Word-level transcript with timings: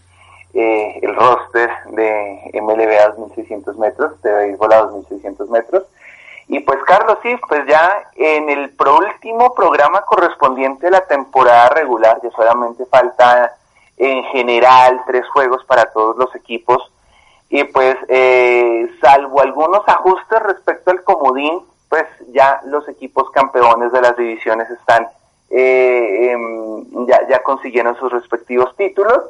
eh, 0.59 0.99
el 1.03 1.15
roster 1.15 1.69
de 1.91 2.49
MLB 2.59 2.99
a 2.99 3.09
2600 3.09 3.77
metros, 3.77 4.19
de 4.23 4.33
béisbol 4.33 4.73
a 4.73 4.77
2600 4.87 5.49
metros. 5.51 5.83
Y 6.47 6.61
pues 6.61 6.79
Carlos, 6.87 7.19
sí, 7.21 7.35
pues 7.47 7.61
ya 7.67 8.09
en 8.15 8.49
el 8.49 8.73
último 8.79 9.53
programa 9.53 10.01
correspondiente 10.01 10.87
a 10.87 10.91
la 10.91 11.01
temporada 11.01 11.69
regular, 11.69 12.19
ya 12.23 12.31
solamente 12.31 12.87
falta 12.87 13.55
en 13.97 14.23
general 14.25 14.99
tres 15.05 15.27
juegos 15.29 15.63
para 15.65 15.91
todos 15.91 16.17
los 16.17 16.33
equipos, 16.33 16.91
y 17.49 17.63
pues 17.65 17.95
eh, 18.07 18.89
salvo 18.99 19.41
algunos 19.41 19.87
ajustes 19.87 20.39
respecto 20.41 20.89
al 20.89 21.03
comodín, 21.03 21.59
pues 21.87 22.05
ya 22.29 22.61
los 22.65 22.89
equipos 22.89 23.29
campeones 23.29 23.91
de 23.91 24.01
las 24.01 24.17
divisiones 24.17 24.67
están, 24.71 25.07
eh, 25.51 26.31
em, 26.31 27.05
ya, 27.05 27.27
ya 27.29 27.43
consiguieron 27.43 27.95
sus 27.97 28.11
respectivos 28.11 28.75
títulos 28.75 29.21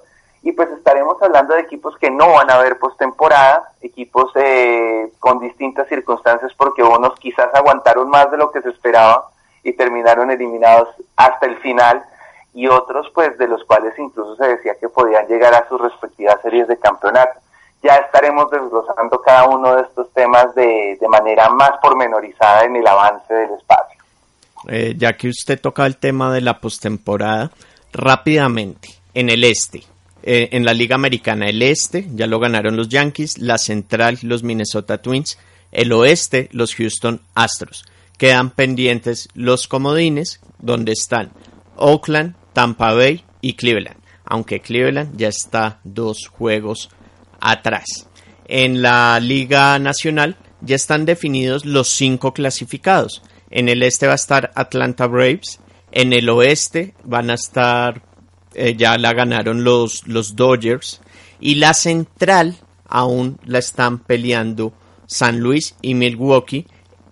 y 0.43 0.51
pues 0.51 0.69
estaremos 0.71 1.21
hablando 1.21 1.55
de 1.55 1.61
equipos 1.61 1.97
que 1.97 2.09
no 2.09 2.31
van 2.31 2.49
a 2.49 2.55
haber 2.55 2.77
postemporada, 2.77 3.69
equipos 3.81 4.31
eh, 4.35 5.11
con 5.19 5.39
distintas 5.39 5.87
circunstancias 5.87 6.51
porque 6.55 6.83
unos 6.83 7.17
quizás 7.19 7.53
aguantaron 7.53 8.09
más 8.09 8.31
de 8.31 8.37
lo 8.37 8.51
que 8.51 8.61
se 8.61 8.69
esperaba 8.69 9.29
y 9.63 9.73
terminaron 9.73 10.31
eliminados 10.31 10.89
hasta 11.15 11.45
el 11.47 11.57
final 11.57 12.03
y 12.53 12.67
otros 12.67 13.07
pues 13.13 13.37
de 13.37 13.47
los 13.47 13.63
cuales 13.65 13.93
incluso 13.97 14.35
se 14.35 14.47
decía 14.47 14.75
que 14.79 14.89
podían 14.89 15.27
llegar 15.27 15.53
a 15.53 15.67
sus 15.67 15.81
respectivas 15.81 16.41
series 16.41 16.67
de 16.67 16.77
campeonato. 16.77 17.39
Ya 17.83 17.95
estaremos 17.95 18.49
desglosando 18.49 19.21
cada 19.21 19.45
uno 19.45 19.75
de 19.75 19.83
estos 19.83 20.11
temas 20.13 20.53
de, 20.55 20.97
de 20.99 21.07
manera 21.07 21.49
más 21.49 21.71
pormenorizada 21.81 22.63
en 22.63 22.75
el 22.75 22.87
avance 22.87 23.33
del 23.33 23.51
espacio. 23.51 23.97
Eh, 24.67 24.95
ya 24.97 25.13
que 25.13 25.29
usted 25.29 25.59
toca 25.61 25.85
el 25.85 25.97
tema 25.97 26.33
de 26.33 26.41
la 26.41 26.59
postemporada, 26.59 27.51
rápidamente, 27.93 28.89
en 29.13 29.29
el 29.29 29.43
este, 29.43 29.83
eh, 30.29 30.49
en 30.51 30.65
la 30.65 30.73
Liga 30.73 30.95
Americana. 30.95 31.47
El 31.47 31.61
este 31.61 32.05
ya 32.13 32.27
lo 32.27 32.41
ganaron 32.41 32.75
los 32.75 32.89
Yankees, 32.89 33.37
la 33.37 33.57
central 33.57 34.19
los 34.23 34.43
Minnesota 34.43 35.01
Twins, 35.01 35.37
el 35.71 35.93
oeste 35.93 36.49
los 36.51 36.75
Houston 36.75 37.21
Astros. 37.33 37.85
Quedan 38.17 38.49
pendientes 38.49 39.29
los 39.35 39.69
comodines 39.69 40.41
donde 40.59 40.91
están 40.91 41.31
Oakland, 41.77 42.35
Tampa 42.51 42.91
Bay 42.91 43.23
y 43.39 43.53
Cleveland, 43.53 44.01
aunque 44.25 44.59
Cleveland 44.59 45.15
ya 45.15 45.29
está 45.29 45.79
dos 45.85 46.27
juegos 46.27 46.89
atrás. 47.39 48.09
En 48.49 48.81
la 48.81 49.21
Liga 49.21 49.79
Nacional 49.79 50.35
ya 50.59 50.75
están 50.75 51.05
definidos 51.05 51.65
los 51.65 51.87
cinco 51.87 52.33
clasificados. 52.33 53.21
En 53.49 53.69
el 53.69 53.81
este 53.81 54.07
va 54.07 54.11
a 54.11 54.15
estar 54.15 54.51
Atlanta 54.55 55.07
Braves, 55.07 55.61
en 55.93 56.11
el 56.11 56.27
oeste 56.27 56.95
van 57.05 57.29
a 57.29 57.35
estar 57.35 58.06
eh, 58.57 58.75
ya 58.75 58.97
la 58.97 59.13
ganaron 59.13 59.63
los, 59.63 60.07
los 60.07 60.35
Dodgers 60.35 60.99
y 61.39 61.55
la 61.55 61.73
central 61.73 62.55
aún 62.87 63.39
la 63.45 63.59
están 63.59 63.99
peleando 63.99 64.73
San 65.05 65.39
Luis 65.39 65.75
y 65.81 65.93
Milwaukee 65.93 66.65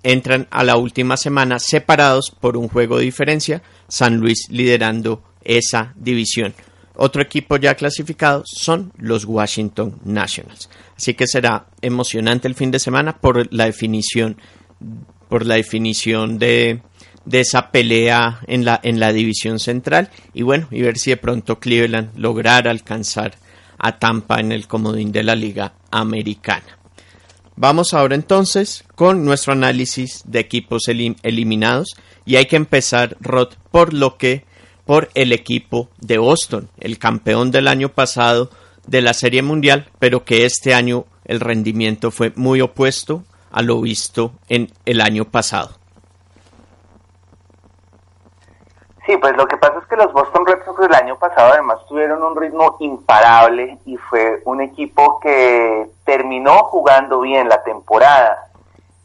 entran 0.03 0.47
a 0.51 0.63
la 0.63 0.77
última 0.77 1.17
semana 1.17 1.59
separados 1.59 2.31
por 2.31 2.57
un 2.57 2.67
juego 2.67 2.97
de 2.97 3.05
diferencia, 3.05 3.63
San 3.87 4.17
Luis 4.17 4.47
liderando 4.49 5.23
esa 5.43 5.93
división. 5.95 6.53
Otro 6.95 7.21
equipo 7.21 7.57
ya 7.57 7.75
clasificado 7.75 8.43
son 8.45 8.93
los 8.97 9.25
Washington 9.25 9.99
Nationals. 10.05 10.69
Así 10.95 11.13
que 11.13 11.27
será 11.27 11.67
emocionante 11.81 12.47
el 12.47 12.55
fin 12.55 12.71
de 12.71 12.79
semana 12.79 13.17
por 13.17 13.51
la 13.53 13.65
definición 13.65 14.37
por 15.29 15.45
la 15.45 15.55
definición 15.55 16.37
de, 16.37 16.81
de 17.25 17.41
esa 17.41 17.71
pelea 17.71 18.39
en 18.47 18.65
la, 18.65 18.79
en 18.83 18.99
la 18.99 19.11
división 19.11 19.59
central 19.59 20.09
y 20.33 20.43
bueno, 20.43 20.67
y 20.71 20.81
ver 20.81 20.97
si 20.97 21.09
de 21.09 21.17
pronto 21.17 21.59
Cleveland 21.59 22.17
lograra 22.17 22.71
alcanzar 22.71 23.35
a 23.77 23.99
Tampa 23.99 24.39
en 24.39 24.51
el 24.51 24.67
comodín 24.67 25.11
de 25.11 25.23
la 25.23 25.35
Liga 25.35 25.73
Americana. 25.91 26.77
Vamos 27.57 27.93
ahora 27.93 28.15
entonces 28.15 28.83
con 28.95 29.23
nuestro 29.23 29.53
análisis 29.53 30.23
de 30.25 30.39
equipos 30.39 30.87
eliminados 30.87 31.95
y 32.25 32.35
hay 32.35 32.47
que 32.47 32.57
empezar, 32.57 33.15
Rod, 33.21 33.53
por 33.71 33.93
lo 33.93 34.17
que 34.17 34.43
por 34.85 35.09
el 35.15 35.31
equipo 35.31 35.89
de 35.99 36.17
Boston, 36.17 36.69
el 36.79 36.99
campeón 36.99 37.51
del 37.51 37.67
año 37.67 37.89
pasado 37.89 38.51
de 38.85 39.01
la 39.01 39.13
Serie 39.13 39.41
Mundial, 39.41 39.89
pero 39.99 40.25
que 40.25 40.45
este 40.45 40.73
año 40.73 41.05
el 41.25 41.39
rendimiento 41.39 42.11
fue 42.11 42.31
muy 42.35 42.61
opuesto 42.61 43.23
a 43.51 43.61
lo 43.61 43.81
visto 43.81 44.33
en 44.47 44.71
el 44.85 45.01
año 45.01 45.25
pasado. 45.25 45.77
Sí, 49.05 49.15
pues 49.17 49.37
lo 49.37 49.45
que 49.47 49.57
pasa 49.57 49.77
es 49.77 49.85
que 49.85 49.95
los 49.95 50.11
Boston 50.13 50.45
Red 50.47 50.65
Sox 50.65 50.79
el 50.83 50.95
año 50.95 51.15
pasado 51.17 51.53
además 51.53 51.77
tuvieron 51.87 52.23
un 52.23 52.35
ritmo 52.35 52.75
imparable 52.79 53.77
y 53.85 53.97
fue 53.97 54.41
un 54.45 54.61
equipo 54.61 55.19
que 55.19 55.91
terminó 56.05 56.63
jugando 56.63 57.19
bien 57.19 57.47
la 57.47 57.61
temporada. 57.63 58.49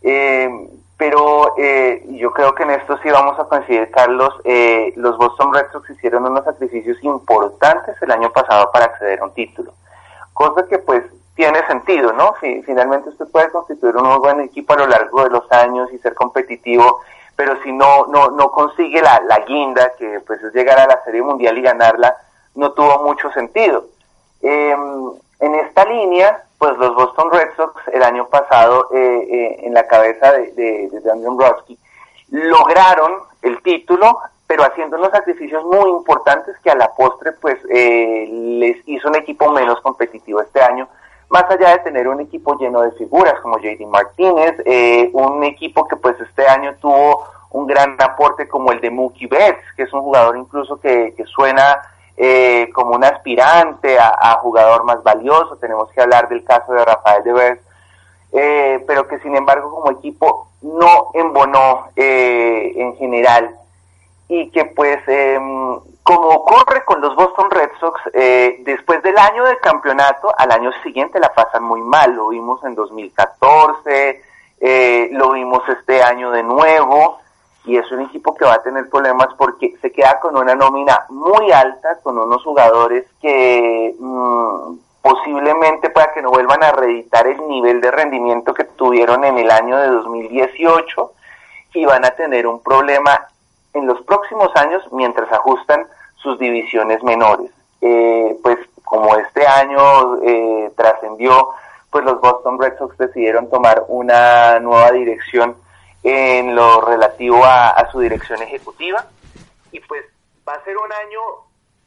Eh, 0.01 0.49
pero 0.97 1.55
eh, 1.59 2.05
yo 2.11 2.31
creo 2.31 2.55
que 2.55 2.63
en 2.63 2.71
esto 2.71 2.99
sí 3.03 3.11
vamos 3.11 3.39
a 3.39 3.45
coincidir, 3.45 3.91
Carlos, 3.91 4.35
eh, 4.45 4.93
los 4.97 5.19
Boston 5.19 5.53
Red 5.53 5.71
Sox 5.73 5.89
hicieron 5.91 6.25
unos 6.27 6.45
sacrificios 6.45 7.03
importantes 7.03 7.97
el 8.01 8.11
año 8.11 8.31
pasado 8.33 8.71
para 8.73 8.87
acceder 8.87 9.21
a 9.21 9.25
un 9.25 9.35
título. 9.35 9.73
Cosa 10.33 10.67
que 10.67 10.79
pues 10.79 11.05
tiene 11.35 11.67
sentido, 11.67 12.13
¿no? 12.13 12.35
Si 12.41 12.63
finalmente 12.63 13.11
usted 13.11 13.27
puede 13.31 13.51
constituir 13.51 13.97
un 13.97 14.19
buen 14.21 14.41
equipo 14.41 14.73
a 14.73 14.79
lo 14.79 14.87
largo 14.87 15.25
de 15.25 15.31
los 15.31 15.51
años 15.53 15.93
y 15.93 15.99
ser 15.99 16.15
competitivo 16.15 17.01
pero 17.37 17.61
si 17.63 17.73
no, 17.73 18.07
no, 18.07 18.31
no 18.31 18.51
consigue 18.51 19.01
la, 19.01 19.21
la 19.27 19.41
guinda, 19.41 19.93
que 19.99 20.21
pues 20.27 20.43
es 20.43 20.55
llegar 20.55 20.79
a 20.79 20.87
la 20.87 21.03
Serie 21.05 21.23
Mundial 21.23 21.57
y 21.59 21.63
ganarla, 21.63 22.17
no 22.55 22.73
tuvo 22.73 23.03
mucho 23.05 23.31
sentido. 23.33 23.87
Em, 24.43 25.11
en 25.41 25.55
esta 25.55 25.85
línea, 25.85 26.45
pues 26.59 26.77
los 26.77 26.95
Boston 26.95 27.31
Red 27.33 27.57
Sox 27.57 27.89
el 27.93 28.03
año 28.03 28.27
pasado 28.29 28.89
eh, 28.93 29.27
eh, 29.31 29.61
en 29.63 29.75
la 29.75 29.87
cabeza 29.87 30.33
de, 30.33 30.53
de, 30.53 31.01
de 31.01 31.11
Andrew 31.11 31.39
lograron 32.31 33.23
el 33.43 33.63
título, 33.63 34.19
pero 34.47 34.65
haciendo 34.65 34.97
unos 34.97 35.11
sacrificios 35.11 35.65
muy 35.65 35.91
importantes 35.91 36.57
que 36.63 36.71
a 36.71 36.77
la 36.77 36.93
postre 36.93 37.33
pues 37.33 37.59
eh, 37.71 38.29
les 38.31 38.77
hizo 38.87 39.09
un 39.09 39.17
equipo 39.17 39.51
menos 39.51 39.81
competitivo 39.81 40.41
este 40.41 40.61
año, 40.61 40.89
más 41.31 41.45
allá 41.49 41.71
de 41.71 41.79
tener 41.79 42.09
un 42.09 42.21
equipo 42.21 42.59
lleno 42.59 42.83
de 42.83 42.93
figuras 42.93 43.35
como 43.41 43.59
JD 43.59 43.87
Martínez, 43.87 44.57
eh, 44.65 45.11
un 45.13 45.43
equipo 45.45 45.87
que 45.87 45.97
pues 45.97 46.21
este 46.21 46.47
año 46.47 46.75
tuvo 46.81 47.25
un 47.51 47.67
gran 47.67 47.97
aporte 48.01 48.49
como 48.49 48.73
el 48.73 48.81
de 48.81 48.91
Mookie 48.91 49.27
Betts, 49.27 49.65
que 49.77 49.85
es 49.85 49.93
un 49.93 50.03
jugador 50.03 50.37
incluso 50.37 50.81
que, 50.81 51.15
que 51.17 51.25
suena 51.25 51.81
eh, 52.17 52.69
como 52.75 52.97
un 52.97 53.05
aspirante 53.05 53.99
a, 53.99 54.39
jugador 54.43 54.85
más 54.85 55.03
valioso, 55.03 55.57
tenemos 55.57 55.91
que 55.93 56.03
hablar 56.03 56.29
del 56.29 56.45
caso 56.45 56.73
de 56.73 56.85
Rafael 56.85 57.25
de 57.25 57.59
eh, 58.33 58.85
pero 58.87 59.09
que 59.09 59.19
sin 59.21 59.35
embargo 59.35 59.71
como 59.71 59.91
equipo 59.91 60.51
no 60.61 61.11
embonó 61.15 61.89
eh, 61.97 62.73
en 62.77 62.95
general 62.97 63.57
y 64.31 64.49
que 64.51 64.65
pues 64.65 65.01
em, 65.09 65.81
como 66.05 66.29
ocurre 66.29 66.85
con 66.85 67.01
los 67.01 67.17
Boston 67.17 67.51
Red 67.51 67.71
Sox, 67.81 68.01
eh, 68.15 68.59
después 68.61 69.03
del 69.03 69.19
año 69.19 69.45
del 69.45 69.59
campeonato, 69.59 70.33
al 70.39 70.53
año 70.53 70.71
siguiente 70.85 71.19
la 71.19 71.35
pasan 71.35 71.65
muy 71.65 71.81
mal, 71.81 72.15
lo 72.15 72.29
vimos 72.29 72.63
en 72.65 72.77
2014, 72.77 74.23
lo 75.11 75.33
vimos 75.33 75.69
este 75.69 76.01
año 76.03 76.31
de 76.31 76.45
nuevo, 76.45 77.19
y 77.65 77.77
es 77.77 77.91
un 77.91 78.03
equipo 78.03 78.35
que 78.37 78.45
va 78.45 78.55
a 78.55 78.63
tener 78.63 78.89
problemas 78.89 79.29
porque 79.37 79.77
se 79.83 79.91
queda 79.91 80.21
con 80.21 80.37
una 80.37 80.55
nómina 80.55 81.07
muy 81.09 81.51
alta, 81.51 81.99
con 82.01 82.17
unos 82.17 82.43
jugadores 82.45 83.07
que 83.21 83.97
mm, 83.99 84.77
posiblemente 85.03 85.91
para 85.91 86.13
que 86.13 86.23
no 86.23 86.31
vuelvan 86.31 86.63
a 86.63 86.71
reeditar 86.71 87.27
el 87.27 87.49
nivel 87.49 87.81
de 87.81 87.91
rendimiento 87.91 88.55
que 88.55 88.65
tuvieron 88.65 89.25
en 89.25 89.39
el 89.39 89.51
año 89.51 89.77
de 89.77 89.89
2018 89.89 91.13
y 91.75 91.85
van 91.85 92.05
a 92.05 92.11
tener 92.11 92.47
un 92.47 92.63
problema 92.63 93.27
en 93.75 93.87
los 93.87 94.01
próximos 94.03 94.51
años 94.57 94.83
mientras 94.93 95.31
ajustan 95.33 95.87
sus 96.17 96.39
divisiones 96.39 97.03
menores. 97.03 97.51
Eh, 97.81 98.39
pues 98.43 98.59
como 98.85 99.17
este 99.17 99.47
año 99.47 100.23
eh, 100.23 100.73
trascendió, 100.77 101.51
pues 101.91 102.05
los 102.05 102.21
Boston 102.21 102.61
Red 102.61 102.79
Sox 102.79 102.97
decidieron 102.99 103.49
tomar 103.49 103.85
una 103.89 104.59
nueva 104.61 104.91
dirección 104.93 105.57
en 106.03 106.55
lo 106.55 106.81
relativo 106.81 107.45
a, 107.45 107.89
su 107.91 108.01
dirección 108.01 108.43
ejecutiva. 108.43 109.07
Y 109.73 109.81
pues 109.81 110.05
va 110.49 110.55
a 110.55 110.65
ser 110.65 110.77
un 110.77 110.93
año, 110.93 111.21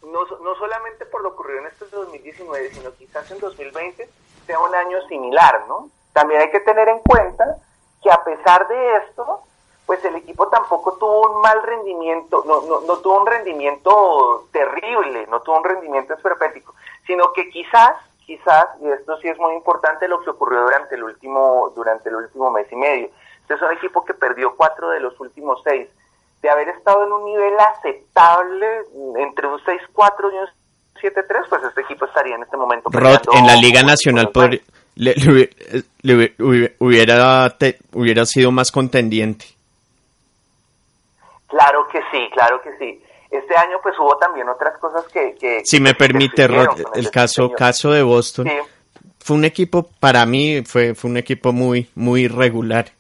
no, 0.04 0.20
no 0.44 0.56
solamente 0.56 1.06
por 1.06 1.22
lo 1.22 1.30
ocurrido 1.30 1.60
en 1.60 1.68
este 1.68 1.86
2019, 1.88 2.72
sino 2.72 2.94
quizás 2.94 3.30
en 3.32 3.40
2020 3.40 4.10
sea 4.46 4.60
un 4.60 4.76
año 4.76 5.02
similar, 5.08 5.62
¿no? 5.68 5.90
También 6.14 6.42
hay 6.42 6.52
que 6.52 6.60
tener 6.60 6.88
en 6.90 7.00
cuenta 7.00 7.58
que 8.02 8.12
a 8.12 8.24
pesar 8.24 8.68
de 8.68 8.98
esto, 8.98 9.42
pues 9.86 10.04
el 10.06 10.16
equipo 10.16 10.48
tampoco 10.48 10.98
tuvo 10.98 11.34
un 11.34 11.42
mal 11.42 11.62
rendimiento, 11.64 12.44
no, 12.46 12.62
no, 12.62 12.82
no 12.82 12.98
tuvo 12.98 13.20
un 13.20 13.28
rendimiento 13.28 14.48
terrible, 14.52 15.28
no 15.28 15.42
tuvo 15.42 15.58
un 15.58 15.64
rendimiento 15.64 16.14
esperpético, 16.14 16.74
sino 17.06 17.34
que 17.34 17.50
quizás, 17.50 17.94
quizás, 18.26 18.66
y 18.82 18.88
esto 18.90 19.18
sí 19.18 19.28
es 19.28 19.38
muy 19.38 19.54
importante, 19.56 20.08
lo 20.08 20.22
que 20.22 20.30
ocurrió 20.30 20.62
durante 20.62 20.96
el 20.96 21.04
último, 21.04 21.72
durante 21.76 22.10
el 22.10 22.16
último 22.16 22.50
mes 22.52 22.72
y 22.72 22.76
medio, 22.76 23.10
este 23.42 23.56
es 23.56 23.62
un 23.62 23.72
equipo 23.78 24.06
que 24.06 24.14
perdió 24.14 24.56
cuatro 24.56 24.90
de 24.90 25.02
los 25.02 25.20
últimos 25.20 25.62
seis. 25.64 25.88
De 26.42 26.50
haber 26.50 26.70
estado 26.70 27.06
en 27.06 27.12
un 27.12 27.26
nivel 27.26 27.54
aceptable, 27.58 28.68
entre 29.18 29.48
un 29.48 29.60
6-4 29.60 29.80
y 30.34 30.38
un 30.38 30.48
7-3, 31.02 31.50
pues 31.50 31.64
este 31.64 31.82
equipo 31.82 32.06
estaría 32.06 32.36
en 32.36 32.44
este 32.44 32.58
momento. 32.58 32.90
Rod, 32.92 33.20
en 33.34 33.48
la 33.48 33.56
Liga 33.56 33.82
Nacional 33.82 34.30
le, 34.96 35.16
hubiera, 36.80 37.56
hubiera 37.94 38.26
sido 38.26 38.52
más 38.52 38.72
contendiente. 38.72 39.46
Claro 41.48 41.88
que 41.92 42.00
sí, 42.12 42.30
claro 42.34 42.62
que 42.62 42.72
sí. 42.78 43.02
Este 43.30 43.56
año 43.56 43.78
pues 43.82 43.96
hubo 44.00 44.18
también 44.18 44.48
otras 44.48 44.78
cosas 44.78 45.06
que... 45.12 45.62
si 45.64 45.80
me 45.80 45.96
permite, 45.96 46.48
Rod, 46.48 46.80
el 46.96 47.10
caso, 47.10 47.52
caso 47.52 47.92
de 47.92 48.04
Boston. 48.04 48.50
Fue 49.20 49.36
un 49.38 49.46
equipo, 49.46 49.90
para 50.00 50.26
mí, 50.26 50.64
fue, 50.66 50.94
fue 50.94 51.10
un 51.10 51.18
equipo 51.18 51.52
muy, 51.52 51.90
muy 51.96 52.28
regular 52.28 52.92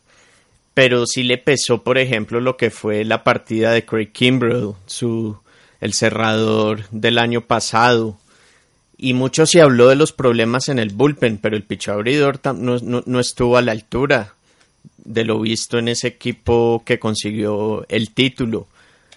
pero 0.74 1.06
sí 1.06 1.24
le 1.24 1.38
pesó, 1.38 1.84
por 1.84 1.98
ejemplo, 1.98 2.40
lo 2.40 2.58
que 2.58 2.72
fue 2.72 3.06
la 3.06 3.24
partida 3.24 3.72
de 3.72 3.86
Craig 3.86 4.12
Kimbrell, 4.12 4.74
su, 4.86 5.38
el 5.80 5.94
cerrador 5.94 6.88
del 6.90 7.20
año 7.20 7.42
pasado. 7.42 8.18
Y 8.98 9.14
mucho 9.14 9.46
se 9.46 9.62
habló 9.62 9.90
de 9.90 9.96
los 9.96 10.14
problemas 10.14 10.70
en 10.70 10.80
el 10.80 10.90
bullpen, 10.90 11.38
pero 11.38 11.56
el 11.56 11.64
pitch 11.64 11.90
abridor 11.90 12.40
no, 12.56 12.78
no, 12.80 13.20
estuvo 13.20 13.58
a 13.58 13.62
la 13.62 13.72
altura 13.72 14.34
de 15.04 15.26
lo 15.26 15.40
visto 15.40 15.78
en 15.78 15.88
ese 15.90 16.08
equipo 16.08 16.84
que 16.86 17.00
consiguió 17.00 17.86
el 17.90 18.12
título. 18.12 18.68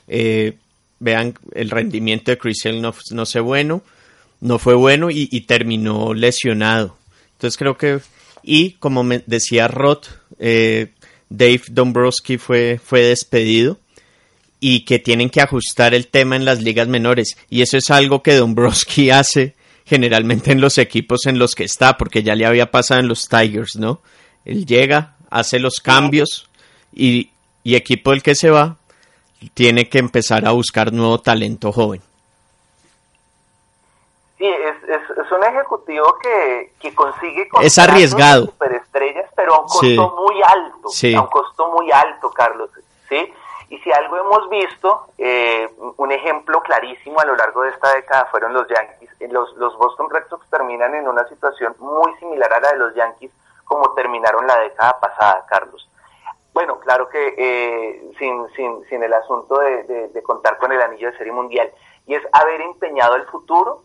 Eh, 0.09 0.55
vean, 0.99 1.35
el 1.55 1.71
rendimiento 1.71 2.31
de 2.31 2.38
Chris 2.38 2.65
no, 2.67 2.94
no, 3.11 3.27
fue 3.27 3.41
bueno, 3.41 3.83
no 4.41 4.59
fue 4.59 4.75
bueno 4.75 5.11
y, 5.11 5.41
terminó 5.43 6.15
lesionado. 6.15 6.97
Entonces 7.33 7.56
creo 7.59 7.77
que, 7.77 8.00
y 8.43 8.73
como 8.73 9.05
decía 9.27 9.69
Roth, 9.69 10.06
eh, 10.38 10.93
Dave 11.29 11.62
Dombrowski 11.69 12.39
fue, 12.39 12.81
fue 12.82 13.03
despedido 13.03 13.79
y 14.61 14.85
que 14.85 14.99
tienen 14.99 15.31
que 15.31 15.41
ajustar 15.41 15.94
el 15.94 16.09
tema 16.09 16.37
en 16.37 16.44
las 16.44 16.62
ligas 16.62 16.89
menores. 16.89 17.37
Y 17.50 17.62
eso 17.62 17.77
es 17.77 17.91
algo 17.91 18.23
que 18.23 18.35
Dombrowski 18.35 19.11
hace 19.11 19.55
generalmente 19.85 20.50
en 20.50 20.61
los 20.61 20.79
equipos 20.79 21.27
en 21.27 21.39
los 21.39 21.55
que 21.55 21.65
está, 21.65 21.97
porque 21.97 22.23
ya 22.23 22.35
le 22.35 22.47
había 22.47 22.71
pasado 22.71 23.00
en 23.00 23.09
los 23.09 23.29
Tigers, 23.29 23.77
¿no? 23.77 24.03
Él 24.44 24.67
llega, 24.67 25.16
hace 25.31 25.58
los 25.58 25.81
cambios 25.81 26.49
y, 26.93 27.31
y 27.62 27.76
equipo 27.76 28.11
del 28.11 28.23
que 28.23 28.34
se 28.34 28.50
va 28.50 28.76
tiene 29.55 29.88
que 29.88 29.99
empezar 29.99 30.46
a 30.46 30.52
buscar 30.52 30.93
nuevo 30.93 31.20
talento 31.20 31.73
joven. 31.73 32.00
Sí, 34.38 34.46
es, 34.46 34.76
es, 34.88 35.32
un 35.32 35.44
ejecutivo 35.44 36.19
que, 36.23 36.73
que 36.78 36.94
consigue 36.94 37.49
es 37.62 37.78
arriesgado 37.78 38.46
superestrellas, 38.46 39.31
pero 39.34 39.55
a 39.55 39.61
un 39.61 39.67
costo 39.67 40.17
muy 40.17 40.43
alto, 40.43 40.88
a 41.17 41.20
un 41.23 41.29
costo 41.29 41.72
muy 41.72 41.90
alto, 41.90 42.31
Carlos, 42.31 42.70
sí. 43.08 43.32
Y 43.69 43.79
si 43.79 43.90
algo 43.90 44.17
hemos 44.19 44.49
visto, 44.49 45.06
eh, 45.19 45.69
un 45.96 46.12
ejemplo 46.12 46.61
clarísimo 46.61 47.19
a 47.19 47.25
lo 47.25 47.34
largo 47.34 47.62
de 47.62 47.70
esta 47.70 47.94
década 47.94 48.26
fueron 48.31 48.52
los 48.52 48.69
Yankees. 48.69 49.11
Los, 49.32 49.56
los 49.56 49.76
Boston 49.76 50.08
Red 50.08 50.29
Sox 50.29 50.49
terminan 50.50 50.94
en 50.94 51.08
una 51.08 51.26
situación 51.29 51.75
muy 51.81 52.14
similar 52.20 52.52
a 52.52 52.61
la 52.61 52.72
de 52.72 52.79
los 52.79 52.94
Yankees, 52.94 53.32
como 53.67 53.93
terminaron 53.95 54.47
la 54.47 54.59
década 54.61 54.99
pasada, 54.99 55.45
Carlos. 55.49 55.87
Bueno, 56.55 56.81
claro 56.81 57.11
que 57.11 57.35
eh, 57.37 58.13
sin, 58.19 58.49
sin, 58.55 58.83
sin 58.89 59.03
el 59.03 59.13
asunto 59.13 59.59
de, 59.59 60.08
de, 60.08 60.23
contar 60.23 60.56
con 60.56 60.73
el 60.73 60.81
anillo 60.81 61.11
de 61.11 61.19
serie 61.19 61.32
mundial, 61.32 61.70
y 62.06 62.15
es 62.15 62.23
haber 62.32 62.63
empeñado 62.63 63.17
el 63.17 63.27
futuro 63.27 63.82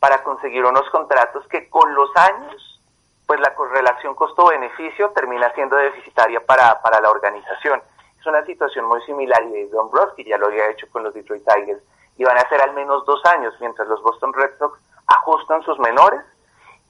para 0.00 0.24
conseguir 0.24 0.64
unos 0.64 0.88
contratos 0.90 1.46
que 1.46 1.68
con 1.68 1.94
los 1.94 2.10
años, 2.16 2.80
pues 3.26 3.38
la 3.38 3.54
correlación 3.54 4.16
costo-beneficio 4.16 5.10
termina 5.10 5.52
siendo 5.54 5.76
deficitaria 5.76 6.44
para, 6.44 6.80
para 6.82 7.00
la 7.00 7.10
organización. 7.10 7.80
Es 8.18 8.26
una 8.26 8.44
situación 8.44 8.86
muy 8.86 9.00
similar 9.02 9.42
y 9.44 9.64
Don 9.66 9.90
Broski 9.90 10.24
ya 10.24 10.38
lo 10.38 10.46
había 10.46 10.70
hecho 10.70 10.88
con 10.90 11.04
los 11.04 11.14
Detroit 11.14 11.44
Tigers 11.44 11.82
y 12.16 12.24
van 12.24 12.36
a 12.36 12.48
ser 12.48 12.60
al 12.62 12.74
menos 12.74 13.04
dos 13.06 13.24
años 13.26 13.54
mientras 13.60 13.86
los 13.86 14.02
Boston 14.02 14.32
Red 14.32 14.58
Sox 14.58 14.80
ajustan 15.06 15.62
sus 15.62 15.78
menores 15.78 16.22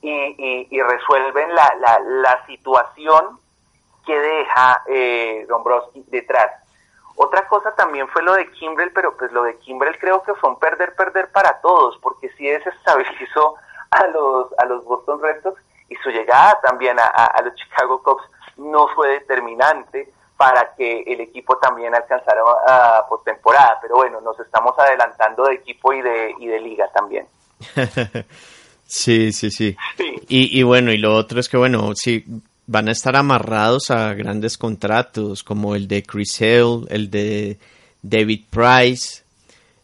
y, 0.01 0.69
y, 0.71 0.83
resuelven 0.83 1.55
la, 1.55 1.75
la, 1.81 1.99
la, 1.99 2.47
situación 2.47 3.39
que 4.07 4.19
deja 4.19 4.83
eh, 4.87 5.47
Dombrowski 5.49 6.05
detrás. 6.09 6.53
Otra 7.17 7.49
cosa 7.49 7.75
también 7.75 8.07
fue 8.09 8.23
lo 8.23 8.35
de 8.35 8.51
Kimbrell, 8.53 8.93
pero 8.93 9.17
pues 9.17 9.33
lo 9.33 9.43
de 9.43 9.59
Kimbrell 9.59 9.99
creo 9.99 10.23
que 10.23 10.35
fue 10.35 10.51
un 10.51 10.59
perder-perder 10.59 11.33
para 11.33 11.61
todos, 11.61 11.99
porque 11.99 12.31
sí 12.37 12.47
desestabilizó 12.47 13.57
a 13.91 14.07
los, 14.07 14.47
a 14.59 14.67
los 14.67 14.85
Boston 14.85 15.21
Red 15.21 15.43
Sox 15.43 15.61
y 15.89 15.97
su 15.97 16.11
llegada 16.11 16.61
también 16.63 16.97
a, 17.01 17.43
los 17.43 17.55
Chicago 17.57 18.03
Cubs 18.03 18.23
no 18.57 18.87
fue 18.95 19.09
determinante 19.09 20.13
para 20.37 20.75
que 20.77 21.03
el 21.07 21.21
equipo 21.21 21.57
también 21.59 21.95
alcanzara 21.95 22.45
postemporada. 23.09 23.79
Pero 23.83 23.97
bueno, 23.97 24.21
nos 24.21 24.39
estamos 24.39 24.79
adelantando 24.79 25.45
de 25.45 25.55
equipo 25.55 25.93
y 25.93 26.03
de, 26.03 26.35
y 26.39 26.47
de 26.47 26.61
liga 26.61 26.89
también. 26.93 27.27
sí, 28.89 29.33
sí, 29.33 29.53
sí. 29.53 29.77
Y, 30.29 30.59
y 30.59 30.63
bueno, 30.65 30.93
y 30.93 30.99
lo 30.99 31.15
otro 31.15 31.39
es 31.39 31.49
que 31.49 31.57
bueno, 31.57 31.93
sí, 31.95 32.25
van 32.67 32.89
a 32.89 32.93
estar 32.93 33.15
amarrados 33.15 33.93
a 33.93 34.13
grandes 34.15 34.59
contratos 34.59 35.45
como 35.45 35.77
el 35.77 35.87
de 35.87 36.03
Chris 36.03 36.41
Hill, 36.41 36.87
el 36.91 37.11
de 37.11 37.59
David 38.03 38.43
Price, 38.51 39.23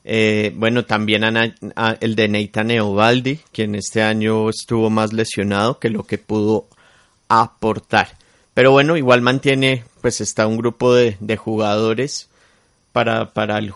eh, 0.05 0.53
bueno, 0.55 0.85
también 0.85 1.25
el 1.25 2.15
de 2.15 2.29
Nathan 2.29 2.71
Eovaldi, 2.71 3.41
quien 3.53 3.75
este 3.75 4.03
año 4.03 4.51
estuvo 4.51 4.91
más 4.91 5.15
lesionado 5.15 5.79
que 5.79 5.89
lo 5.89 6.05
que 6.05 6.19
pudo 6.19 6.67
aportar. 7.29 8.19
Pero 8.53 8.71
bueno, 8.71 8.99
igual 8.99 9.23
mantiene, 9.23 9.85
pues 10.03 10.21
está 10.21 10.47
un 10.47 10.59
grupo 10.59 10.95
de, 10.95 11.37
jugadores 11.37 12.29
para, 12.93 13.33
para, 13.33 13.59
el, 13.59 13.73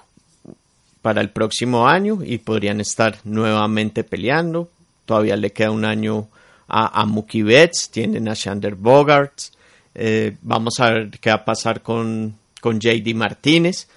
para 1.00 1.23
el 1.23 1.30
próximo 1.30 1.88
año 1.88 2.18
y 2.23 2.38
podrían 2.38 2.80
estar 2.80 3.18
nuevamente 3.25 4.04
peleando. 4.04 4.68
Todavía 5.08 5.36
le 5.36 5.54
queda 5.54 5.70
un 5.70 5.86
año 5.86 6.28
a, 6.68 7.00
a 7.00 7.06
Mookie 7.06 7.42
Betts, 7.42 7.88
tienen 7.88 8.28
a 8.28 8.34
Shander 8.34 8.74
Bogarts. 8.74 9.52
Eh, 9.94 10.36
vamos 10.42 10.78
a 10.80 10.90
ver 10.90 11.10
qué 11.18 11.30
va 11.30 11.36
a 11.36 11.44
pasar 11.46 11.80
con, 11.80 12.36
con 12.60 12.78
JD 12.78 13.14
Martínez, 13.14 13.88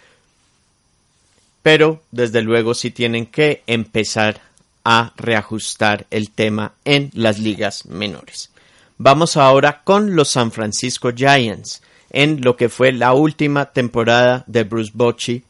pero 1.61 2.01
desde 2.11 2.41
luego 2.41 2.73
sí 2.73 2.91
tienen 2.91 3.25
que 3.25 3.61
empezar 3.67 4.39
a 4.85 5.11
reajustar 5.17 6.05
el 6.11 6.31
tema 6.31 6.75
en 6.85 7.11
las 7.13 7.39
ligas 7.39 7.85
menores. 7.87 8.51
Vamos 8.97 9.35
ahora 9.35 9.81
con 9.83 10.15
los 10.15 10.29
San 10.29 10.53
Francisco 10.53 11.11
Giants 11.13 11.81
en 12.09 12.39
lo 12.41 12.55
que 12.55 12.69
fue 12.69 12.93
la 12.93 13.13
última 13.13 13.65
temporada 13.65 14.45
de 14.47 14.63
Bruce 14.63 14.91
Bochy, 14.93 15.43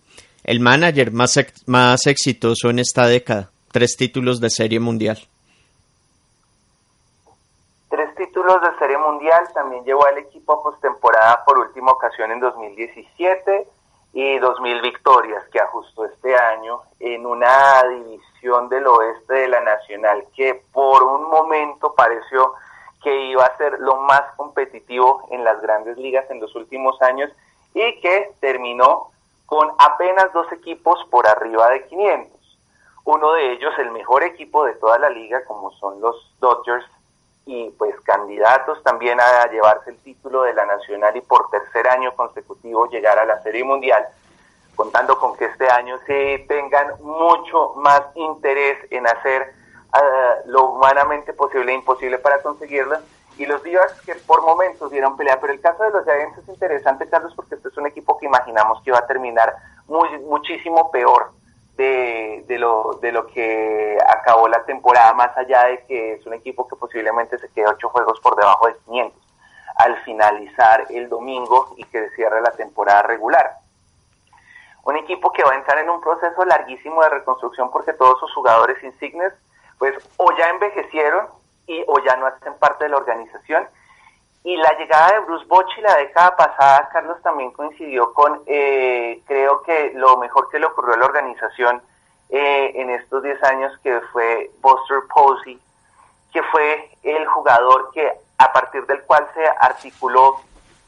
el 0.43 0.59
manager 0.59 1.11
más, 1.11 1.39
más 1.67 2.07
exitoso 2.07 2.69
en 2.69 2.79
esta 2.79 3.07
década, 3.07 3.51
tres 3.71 3.95
títulos 3.95 4.39
de 4.39 4.49
serie 4.49 4.79
mundial. 4.79 5.19
Tres 7.89 8.09
títulos 8.51 8.71
de 8.71 8.79
serie 8.79 8.97
mundial, 8.97 9.47
también 9.53 9.83
llevó 9.85 10.05
al 10.05 10.17
equipo 10.17 10.53
a 10.53 10.63
postemporada 10.63 11.43
por 11.45 11.57
última 11.59 11.91
ocasión 11.91 12.31
en 12.31 12.39
2017 12.39 13.67
y 14.13 14.39
2.000 14.39 14.81
victorias 14.81 15.43
que 15.51 15.59
ajustó 15.59 16.05
este 16.05 16.35
año 16.35 16.81
en 16.99 17.25
una 17.25 17.81
división 17.83 18.67
del 18.67 18.87
oeste 18.87 19.33
de 19.33 19.47
la 19.47 19.61
Nacional 19.61 20.25
que 20.35 20.63
por 20.73 21.03
un 21.03 21.29
momento 21.29 21.93
pareció 21.95 22.53
que 23.01 23.25
iba 23.25 23.45
a 23.45 23.57
ser 23.57 23.79
lo 23.79 24.01
más 24.01 24.23
competitivo 24.35 25.27
en 25.31 25.43
las 25.43 25.61
grandes 25.61 25.97
ligas 25.97 26.29
en 26.29 26.41
los 26.41 26.53
últimos 26.55 27.01
años 27.01 27.31
y 27.73 28.01
que 28.01 28.33
terminó 28.41 29.11
con 29.45 29.71
apenas 29.77 30.33
dos 30.33 30.51
equipos 30.51 30.99
por 31.09 31.25
arriba 31.25 31.69
de 31.69 31.85
500. 31.87 32.59
Uno 33.05 33.31
de 33.33 33.53
ellos, 33.53 33.73
el 33.79 33.91
mejor 33.91 34.23
equipo 34.23 34.65
de 34.65 34.73
toda 34.75 34.99
la 34.99 35.09
liga, 35.09 35.43
como 35.45 35.71
son 35.71 36.01
los 36.01 36.35
Dodgers, 36.39 36.85
y 37.45 37.69
pues 37.71 37.99
candidatos 38.01 38.81
también 38.83 39.19
a 39.19 39.49
llevarse 39.51 39.91
el 39.91 39.97
título 39.97 40.43
de 40.43 40.53
la 40.53 40.65
Nacional 40.65 41.15
y 41.17 41.21
por 41.21 41.49
tercer 41.49 41.87
año 41.87 42.15
consecutivo 42.15 42.87
llegar 42.87 43.17
a 43.17 43.25
la 43.25 43.41
Serie 43.41 43.63
Mundial, 43.63 44.05
contando 44.75 45.17
con 45.19 45.35
que 45.35 45.45
este 45.45 45.69
año 45.69 45.97
se 46.05 46.45
tengan 46.47 47.01
mucho 47.01 47.73
más 47.75 48.03
interés 48.15 48.77
en 48.91 49.07
hacer 49.07 49.53
lo 50.45 50.69
humanamente 50.69 51.33
posible 51.33 51.71
e 51.71 51.75
imposible 51.75 52.17
para 52.17 52.41
conseguirlo. 52.41 52.97
Y 53.37 53.45
los 53.45 53.63
Divas 53.63 53.99
que 54.01 54.13
por 54.15 54.41
momentos 54.43 54.91
dieron 54.91 55.17
pelea, 55.17 55.39
pero 55.39 55.53
el 55.53 55.61
caso 55.61 55.83
de 55.83 55.89
los 55.91 56.03
Giants 56.03 56.37
es 56.37 56.47
interesante, 56.47 57.09
Carlos, 57.09 57.33
porque 57.35 57.55
este 57.55 57.69
es 57.69 57.77
un 57.77 57.87
equipo 57.87 58.17
que 58.17 58.27
imaginamos 58.27 58.81
que 58.83 58.91
iba 58.91 58.99
a 58.99 59.07
terminar 59.07 59.55
muy, 59.87 60.09
muchísimo 60.19 60.91
peor 60.91 61.31
de, 61.77 62.43
de, 62.47 62.59
lo, 62.59 62.99
de 63.01 63.11
lo 63.11 63.27
que 63.27 63.97
acabó 64.07 64.47
la 64.47 64.63
temporada, 64.65 65.13
más 65.13 65.35
allá 65.37 65.65
de 65.65 65.83
que 65.85 66.13
es 66.13 66.25
un 66.25 66.33
equipo 66.33 66.67
que 66.67 66.75
posiblemente 66.75 67.37
se 67.37 67.49
quede 67.49 67.67
ocho 67.67 67.89
juegos 67.89 68.19
por 68.19 68.35
debajo 68.35 68.67
de 68.67 68.75
500 68.85 69.21
al 69.77 69.97
finalizar 70.03 70.85
el 70.89 71.09
domingo 71.09 71.73
y 71.77 71.83
que 71.85 72.09
cierre 72.11 72.41
la 72.41 72.51
temporada 72.51 73.03
regular. 73.03 73.57
Un 74.83 74.97
equipo 74.97 75.31
que 75.31 75.43
va 75.43 75.51
a 75.51 75.55
entrar 75.55 75.77
en 75.79 75.89
un 75.89 76.01
proceso 76.01 76.43
larguísimo 76.45 77.01
de 77.03 77.09
reconstrucción 77.09 77.71
porque 77.71 77.93
todos 77.93 78.19
sus 78.19 78.33
jugadores 78.33 78.83
insignes 78.83 79.33
pues 79.77 79.95
o 80.17 80.31
ya 80.37 80.49
envejecieron 80.49 81.27
y 81.67 81.83
o 81.87 81.99
ya 82.03 82.15
no 82.17 82.27
hacen 82.27 82.53
parte 82.59 82.83
de 82.83 82.89
la 82.89 82.97
organización. 82.97 83.67
Y 84.43 84.57
la 84.57 84.75
llegada 84.77 85.13
de 85.13 85.19
Bruce 85.19 85.45
Bochy 85.45 85.81
la 85.81 85.97
década 85.97 86.35
pasada, 86.35 86.89
Carlos, 86.91 87.21
también 87.21 87.51
coincidió 87.51 88.11
con, 88.13 88.41
eh, 88.47 89.21
creo 89.27 89.61
que 89.61 89.91
lo 89.93 90.17
mejor 90.17 90.49
que 90.49 90.59
le 90.59 90.65
ocurrió 90.65 90.95
a 90.95 90.97
la 90.97 91.05
organización 91.05 91.81
eh, 92.29 92.71
en 92.75 92.89
estos 92.89 93.21
10 93.21 93.43
años, 93.43 93.77
que 93.83 94.01
fue 94.11 94.49
Buster 94.61 95.01
Posey, 95.13 95.59
que 96.33 96.41
fue 96.43 96.89
el 97.03 97.25
jugador 97.27 97.91
que 97.93 98.11
a 98.37 98.51
partir 98.51 98.85
del 98.87 99.03
cual 99.03 99.27
se 99.35 99.45
articuló 99.59 100.41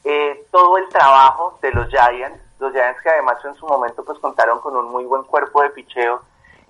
eh, 0.03 0.45
todo 0.51 0.77
el 0.77 0.87
trabajo 0.89 1.59
de 1.61 1.71
los 1.71 1.87
Giants, 1.89 2.39
los 2.59 2.73
Giants 2.73 3.01
que 3.01 3.09
además 3.09 3.37
en 3.45 3.55
su 3.55 3.67
momento 3.67 4.03
pues 4.03 4.17
contaron 4.19 4.59
con 4.59 4.75
un 4.75 4.89
muy 4.91 5.05
buen 5.05 5.23
cuerpo 5.23 5.61
de 5.61 5.69
picheo, 5.69 6.21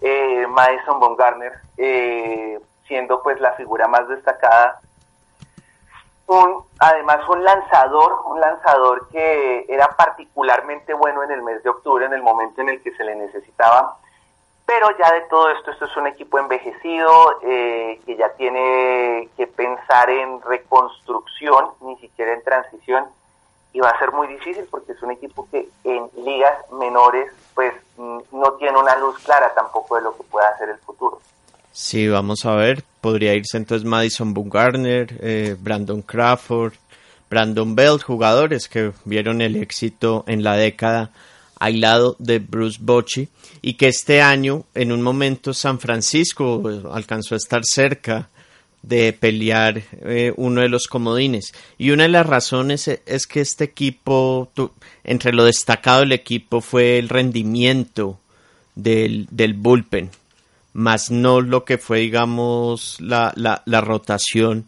eh, 0.02 0.46
Madison 0.48 1.00
Bumgarner 1.00 1.54
eh, 1.78 2.60
siendo 2.88 3.24
pues 3.24 3.40
la 3.40 3.54
figura 3.54 3.88
más 3.88 4.08
destacada. 4.08 4.82
Un, 6.27 6.63
además 6.80 7.27
un 7.27 7.44
lanzador, 7.44 8.24
un 8.25 8.39
lanzador 8.39 9.08
que 9.10 9.65
era 9.68 9.89
particularmente 9.89 10.94
bueno 10.94 11.24
en 11.24 11.32
el 11.32 11.42
mes 11.42 11.62
de 11.63 11.70
octubre, 11.70 12.06
en 12.06 12.13
el 12.13 12.22
momento 12.22 12.62
en 12.62 12.70
el 12.70 12.82
que 12.82 12.96
se 12.96 13.03
le 13.03 13.15
necesitaba. 13.15 13.98
Pero 14.65 14.88
ya 14.98 15.12
de 15.12 15.22
todo 15.30 15.50
esto, 15.50 15.72
esto 15.72 15.86
es 15.86 15.98
un 15.98 16.08
equipo 16.08 16.39
envejecido 16.39 17.39
eh, 17.44 18.00
que 18.06 18.15
ya 18.15 18.30
tiene 18.36 19.30
que 19.36 19.48
pensar 19.48 20.10
en 20.10 20.42
reconstrucción, 20.42 21.72
ni 21.82 21.98
siquiera 21.98 22.34
en 22.34 22.44
transición 22.44 23.06
y 23.74 23.80
va 23.80 23.89
a 23.89 24.00
ser 24.00 24.12
muy 24.12 24.27
difícil 24.27 24.65
porque 24.70 24.92
es 24.92 25.01
un 25.01 25.12
equipo 25.12 25.48
que 25.50 25.68
en 25.84 26.08
ligas 26.24 26.53
menores 26.72 27.32
pues 27.56 27.74
mm, 27.98 28.20
no 28.32 28.53
tiene 28.53 28.77
una 28.77 28.96
luz 28.98 29.18
clara 29.20 29.51
tampoco 29.53 29.96
de 29.96 30.03
lo 30.03 30.15
que 30.15 30.24
pueda 30.24 30.48
hacer 30.50 30.70
el 30.70 30.77
futuro. 30.77 31.20
Sí, 31.72 32.08
vamos 32.08 32.46
a 32.46 32.53
ver, 32.56 32.84
podría 33.03 33.36
irse 33.36 33.57
entonces 33.57 33.86
Madison 33.86 34.33
Bumgarner, 34.33 35.19
eh, 35.22 35.57
Brandon 35.60 36.01
Crawford, 36.01 36.74
Brandon 37.29 37.75
Bell, 37.75 38.01
jugadores 38.01 38.69
que 38.69 38.93
vieron 39.03 39.41
el 39.41 39.57
éxito 39.57 40.24
en 40.25 40.41
la 40.41 40.55
década 40.55 41.12
al 41.60 41.81
lado 41.81 42.15
de 42.19 42.39
Bruce 42.39 42.77
Bochy 42.79 43.27
y 43.62 43.74
que 43.74 43.89
este 43.89 44.22
año 44.22 44.63
en 44.74 44.93
un 44.93 45.01
momento 45.01 45.53
San 45.53 45.79
Francisco 45.79 46.63
alcanzó 46.93 47.36
a 47.36 47.38
estar 47.38 47.63
cerca 47.65 48.29
de 48.81 49.12
pelear 49.12 49.81
eh, 50.01 50.33
uno 50.38 50.62
de 50.62 50.69
los 50.69 50.88
comodines. 50.88 51.53
Y 51.77 51.91
una 51.91 52.03
de 52.03 52.10
las 52.10 52.25
razones 52.25 52.88
es 52.88 53.27
que 53.27 53.41
este 53.41 53.65
equipo, 53.65 54.50
entre 55.03 55.33
lo 55.33 55.43
destacado 55.43 56.01
del 56.01 56.13
equipo 56.13 56.62
fue 56.62 57.00
el 57.00 57.10
rendimiento 57.10 58.19
del, 58.75 59.27
del 59.29 59.55
bullpen, 59.55 60.10
más 60.74 61.12
no 61.12 61.42
lo 61.42 61.65
que 61.65 61.77
fue, 61.77 62.00
digamos, 62.00 62.98
la, 63.00 63.32
la, 63.36 63.62
la 63.65 63.82
rotación 63.82 64.68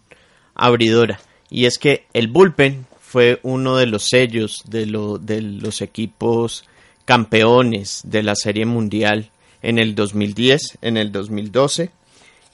abridora. 0.53 1.19
Y 1.49 1.65
es 1.65 1.77
que 1.77 2.05
el 2.13 2.27
bullpen 2.27 2.85
fue 2.99 3.39
uno 3.43 3.77
de 3.77 3.85
los 3.85 4.07
sellos 4.09 4.63
de, 4.67 4.85
lo, 4.85 5.17
de 5.17 5.41
los 5.41 5.81
equipos 5.81 6.65
campeones 7.05 8.01
de 8.03 8.23
la 8.23 8.35
Serie 8.35 8.65
Mundial 8.65 9.29
en 9.61 9.79
el 9.79 9.95
2010, 9.95 10.79
en 10.81 10.97
el 10.97 11.11
2012 11.11 11.91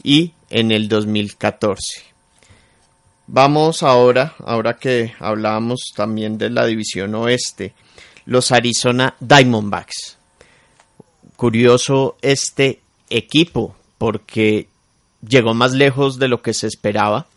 y 0.04 0.34
en 0.50 0.72
el 0.72 0.88
2014. 0.88 2.04
Vamos 3.28 3.82
ahora, 3.82 4.36
ahora 4.46 4.78
que 4.78 5.14
hablábamos 5.20 5.94
también 5.96 6.38
de 6.38 6.50
la 6.50 6.66
división 6.66 7.16
oeste, 7.16 7.74
los 8.26 8.52
Arizona 8.52 9.16
Diamondbacks. 9.20 10.18
Curioso 11.36 12.18
este 12.22 12.82
equipo 13.12 13.76
porque 13.98 14.68
llegó 15.28 15.54
más 15.54 15.74
lejos 15.74 16.18
de 16.20 16.28
lo 16.28 16.42
que 16.42 16.54
se 16.54 16.68
esperaba, 16.68 17.28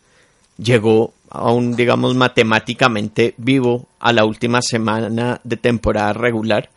llegó 0.57 1.13
aún 1.29 1.75
digamos 1.75 2.15
matemáticamente 2.15 3.33
vivo 3.37 3.87
a 3.99 4.13
la 4.13 4.25
última 4.25 4.61
semana 4.61 5.41
de 5.43 5.57
temporada 5.57 6.13
regular, 6.13 6.69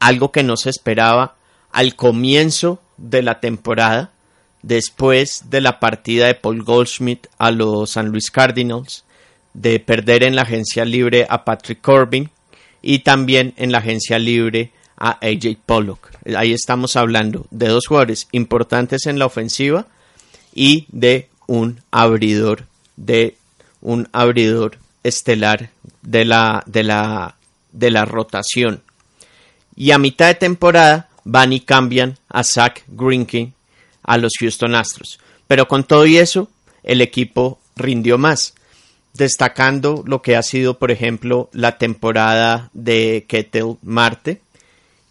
algo 0.00 0.32
que 0.32 0.42
no 0.42 0.56
se 0.56 0.70
esperaba 0.70 1.36
al 1.72 1.96
comienzo 1.96 2.80
de 2.96 3.22
la 3.22 3.40
temporada 3.40 4.12
después 4.62 5.44
de 5.50 5.60
la 5.60 5.80
partida 5.80 6.26
de 6.26 6.34
Paul 6.34 6.62
Goldschmidt 6.62 7.26
a 7.38 7.50
los 7.50 7.90
San 7.90 8.08
Luis 8.08 8.30
Cardinals, 8.30 9.04
de 9.54 9.80
perder 9.80 10.22
en 10.24 10.36
la 10.36 10.42
agencia 10.42 10.84
libre 10.84 11.26
a 11.28 11.44
Patrick 11.44 11.80
Corbin 11.80 12.30
y 12.82 12.98
también 13.00 13.54
en 13.56 13.72
la 13.72 13.78
agencia 13.78 14.18
libre 14.18 14.72
a 14.96 15.18
AJ 15.22 15.58
Pollock. 15.64 16.10
Ahí 16.36 16.52
estamos 16.52 16.96
hablando 16.96 17.46
de 17.50 17.68
dos 17.68 17.86
jugadores 17.86 18.28
importantes 18.32 19.06
en 19.06 19.18
la 19.18 19.26
ofensiva 19.26 19.86
y 20.54 20.86
de 20.90 21.28
un 21.46 21.80
abridor 21.90 22.64
de 22.96 23.36
un 23.80 24.08
abridor 24.12 24.78
estelar 25.04 25.70
de 26.02 26.24
la 26.24 26.62
de 26.66 26.82
la 26.82 27.36
de 27.72 27.90
la 27.90 28.04
rotación. 28.04 28.82
Y 29.76 29.90
a 29.90 29.98
mitad 29.98 30.28
de 30.28 30.34
temporada 30.34 31.08
van 31.24 31.52
y 31.52 31.60
cambian 31.60 32.18
a 32.28 32.42
Zach 32.42 32.82
Greinke 32.88 33.52
a 34.02 34.16
los 34.16 34.32
Houston 34.40 34.74
Astros. 34.74 35.18
Pero 35.46 35.68
con 35.68 35.84
todo 35.84 36.06
y 36.06 36.16
eso, 36.16 36.48
el 36.82 37.02
equipo 37.02 37.60
rindió 37.76 38.16
más, 38.16 38.54
destacando 39.12 40.02
lo 40.06 40.22
que 40.22 40.36
ha 40.36 40.42
sido, 40.42 40.78
por 40.78 40.90
ejemplo, 40.90 41.50
la 41.52 41.78
temporada 41.78 42.70
de 42.72 43.26
Ketel 43.28 43.76
Marte, 43.82 44.40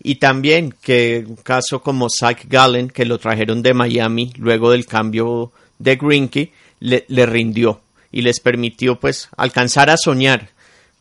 y 0.06 0.20
también 0.20 0.72
que 0.72 1.26
un 1.28 1.38
caso 1.38 1.82
como 1.82 2.10
Zach 2.12 2.46
Gallen, 2.46 2.90
que 2.92 3.06
lo 3.06 3.18
trajeron 3.18 3.64
de 3.64 3.74
Miami 3.74 4.32
luego 4.38 4.70
del 4.70 4.86
cambio 4.86 5.52
de 5.80 5.96
Greenkey, 5.96 6.54
le, 6.80 7.06
le 7.08 7.26
rindió 7.26 7.80
y 8.12 8.22
les 8.22 8.40
permitió 8.40 9.00
pues 9.00 9.30
alcanzar 9.36 9.90
a 9.90 9.98
soñar 9.98 10.50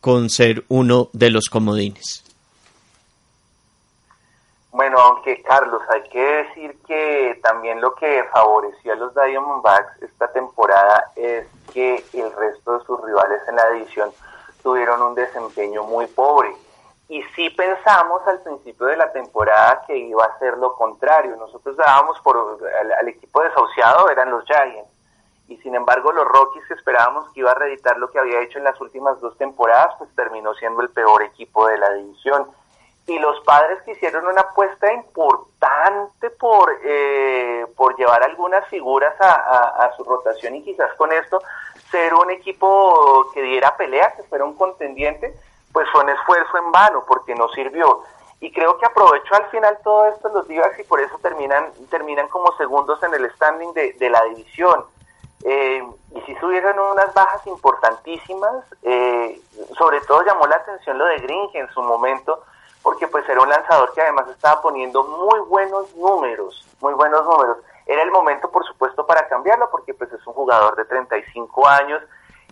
con 0.01 0.31
ser 0.31 0.63
uno 0.69 1.09
de 1.13 1.29
los 1.29 1.49
comodines. 1.49 2.23
Bueno, 4.71 4.99
aunque 4.99 5.39
Carlos, 5.43 5.83
hay 5.89 6.09
que 6.09 6.19
decir 6.19 6.75
que 6.87 7.39
también 7.43 7.79
lo 7.81 7.93
que 7.93 8.23
favoreció 8.33 8.93
a 8.93 8.95
los 8.95 9.13
Diamondbacks 9.13 10.01
esta 10.01 10.31
temporada 10.31 11.11
es 11.15 11.45
que 11.71 12.03
el 12.13 12.31
resto 12.35 12.79
de 12.79 12.85
sus 12.85 12.99
rivales 13.05 13.39
en 13.47 13.55
la 13.55 13.69
división 13.69 14.09
tuvieron 14.63 14.99
un 15.03 15.13
desempeño 15.13 15.83
muy 15.83 16.07
pobre. 16.07 16.49
Y 17.07 17.21
sí 17.35 17.49
pensamos 17.51 18.21
al 18.25 18.41
principio 18.41 18.87
de 18.87 18.97
la 18.97 19.11
temporada 19.11 19.83
que 19.85 19.95
iba 19.95 20.23
a 20.23 20.39
ser 20.39 20.57
lo 20.57 20.73
contrario. 20.73 21.35
Nosotros 21.35 21.77
dábamos 21.77 22.19
por 22.21 22.59
al, 22.99 23.07
equipo 23.07 23.43
desahuciado, 23.43 24.09
eran 24.09 24.31
los 24.31 24.43
Giants. 24.45 24.89
Y 25.47 25.57
sin 25.57 25.75
embargo, 25.75 26.11
los 26.11 26.25
Rockies 26.25 26.65
que 26.67 26.73
esperábamos 26.73 27.31
que 27.31 27.41
iba 27.41 27.51
a 27.51 27.55
reeditar 27.55 27.97
lo 27.97 28.09
que 28.09 28.17
había 28.17 28.41
hecho 28.41 28.57
en 28.57 28.63
las 28.63 28.81
últimas 28.81 29.19
dos 29.21 29.37
temporadas, 29.37 29.93
pues 29.99 30.09
terminó 30.15 30.55
siendo 30.55 30.81
el 30.81 30.89
peor 30.89 31.21
equipo 31.21 31.67
de 31.67 31.77
la 31.77 31.93
división. 31.93 32.47
Y 33.05 33.19
los 33.19 33.39
padres 33.41 33.83
que 33.83 33.91
hicieron 33.91 34.25
una 34.25 34.41
apuesta 34.41 34.91
importante 34.91 36.31
por, 36.31 36.75
eh, 36.83 37.67
por 37.77 37.95
llevar 37.97 38.23
algunas 38.23 38.67
figuras 38.69 39.13
a, 39.21 39.85
a 39.85 39.95
su 39.95 40.03
rotación 40.03 40.55
y 40.55 40.63
quizás 40.63 40.91
con 40.95 41.11
esto 41.11 41.39
ser 41.91 42.15
un 42.15 42.31
equipo 42.31 43.29
que 43.31 43.43
diera 43.43 43.77
pelea, 43.77 44.15
que 44.15 44.23
fuera 44.23 44.43
un 44.43 44.55
contendiente, 44.55 45.35
pues 45.75 45.89
fue 45.91 46.05
un 46.05 46.09
esfuerzo 46.09 46.57
en 46.57 46.71
vano 46.71 47.03
porque 47.05 47.35
no 47.35 47.49
sirvió. 47.49 48.01
Y 48.39 48.49
creo 48.53 48.77
que 48.77 48.85
aprovechó 48.85 49.35
al 49.35 49.45
final 49.47 49.77
todo 49.83 50.05
esto 50.05 50.29
los 50.29 50.47
Divas 50.47 50.71
y 50.79 50.83
por 50.83 51.01
eso 51.01 51.17
terminan, 51.17 51.69
terminan 51.89 52.29
como 52.29 52.55
segundos 52.55 53.03
en 53.03 53.13
el 53.13 53.29
standing 53.31 53.73
de, 53.73 54.09
la 54.09 54.23
división. 54.23 54.85
Eh, 55.43 55.85
y 56.11 56.21
si 56.21 56.33
subieron 56.35 56.79
unas 56.79 57.13
bajas 57.13 57.45
importantísimas, 57.45 58.63
eh, 58.83 59.41
sobre 59.77 59.99
todo 60.07 60.23
llamó 60.23 60.47
la 60.47 60.55
atención 60.55 60.97
lo 60.97 61.07
de 61.07 61.17
Gringe 61.17 61.59
en 61.59 61.69
su 61.71 61.81
momento, 61.81 62.41
porque 62.81 63.09
pues 63.09 63.27
era 63.27 63.41
un 63.41 63.49
lanzador 63.49 63.91
que 63.93 64.01
además 64.01 64.29
estaba 64.29 64.61
poniendo 64.61 65.03
muy 65.03 65.41
buenos 65.41 65.93
números, 65.97 66.65
muy 66.79 66.93
buenos 66.93 67.25
números. 67.25 67.57
Era 67.85 68.01
el 68.01 68.11
momento, 68.11 68.49
por 68.49 68.65
supuesto, 68.65 69.05
para 69.05 69.27
cambiarlo, 69.27 69.69
porque 69.69 69.93
pues 69.93 70.09
es 70.13 70.25
un 70.25 70.33
jugador 70.35 70.77
de 70.77 70.85
35 70.85 71.67
años, 71.67 72.01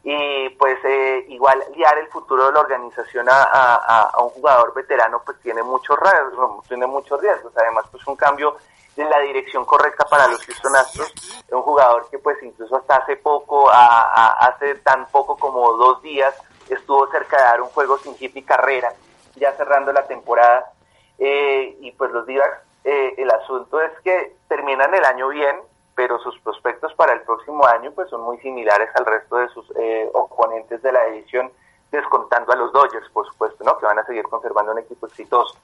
y 0.03 0.49
pues 0.49 0.77
eh, 0.83 1.25
igual 1.29 1.63
guiar 1.73 1.97
el 1.97 2.07
futuro 2.07 2.47
de 2.47 2.51
la 2.51 2.59
organización 2.59 3.25
a, 3.29 4.11
un 4.21 4.29
jugador 4.29 4.73
veterano 4.73 5.21
pues 5.25 5.39
tiene 5.41 5.63
muchos 5.63 5.97
riesgos, 5.97 6.67
tiene 6.67 6.85
muchos 6.85 7.21
riesgos, 7.21 7.53
además 7.55 7.85
pues 7.89 8.05
un 8.07 8.15
cambio 8.17 8.57
en 8.97 9.09
la 9.09 9.19
dirección 9.21 9.65
correcta 9.65 10.05
para 10.05 10.27
los 10.27 10.45
Houston 10.45 10.75
Astros, 10.75 11.13
un 11.51 11.61
jugador 11.61 12.09
que 12.11 12.19
pues 12.19 12.37
incluso 12.43 12.75
hasta 12.75 12.97
hace 12.97 13.15
poco, 13.15 13.69
hace 13.71 14.75
tan 14.75 15.07
poco 15.07 15.37
como 15.37 15.71
dos 15.73 16.01
días, 16.01 16.35
estuvo 16.69 17.07
cerca 17.07 17.37
de 17.37 17.43
dar 17.43 17.61
un 17.61 17.69
juego 17.69 17.97
sin 17.97 18.15
hit 18.17 18.35
y 18.35 18.43
carrera, 18.43 18.93
ya 19.35 19.53
cerrando 19.53 19.93
la 19.93 20.05
temporada, 20.05 20.71
eh, 21.17 21.77
y 21.79 21.91
pues 21.93 22.11
los 22.11 22.27
días 22.27 22.49
eh, 22.83 23.15
el 23.17 23.31
asunto 23.31 23.81
es 23.81 23.91
que 24.03 24.35
terminan 24.49 24.93
el 24.93 25.05
año 25.05 25.29
bien, 25.29 25.55
pero 25.95 26.19
sus 26.19 26.39
prospectos 26.39 26.93
para 26.95 27.13
el 27.13 27.21
próximo 27.21 27.65
año 27.65 27.91
pues 27.91 28.09
son 28.09 28.21
muy 28.21 28.37
similares 28.39 28.89
al 28.95 29.05
resto 29.05 29.37
de 29.37 29.47
sus 29.49 29.71
eh, 29.77 30.09
oponentes 30.13 30.81
de 30.81 30.91
la 30.91 31.05
edición, 31.07 31.51
descontando 31.91 32.51
a 32.51 32.55
los 32.55 32.73
Dodgers, 32.73 33.07
por 33.09 33.27
supuesto, 33.27 33.63
¿no? 33.63 33.77
que 33.77 33.85
van 33.85 33.99
a 33.99 34.05
seguir 34.05 34.23
conservando 34.23 34.71
un 34.71 34.79
equipo 34.79 35.05
exitoso. 35.05 35.55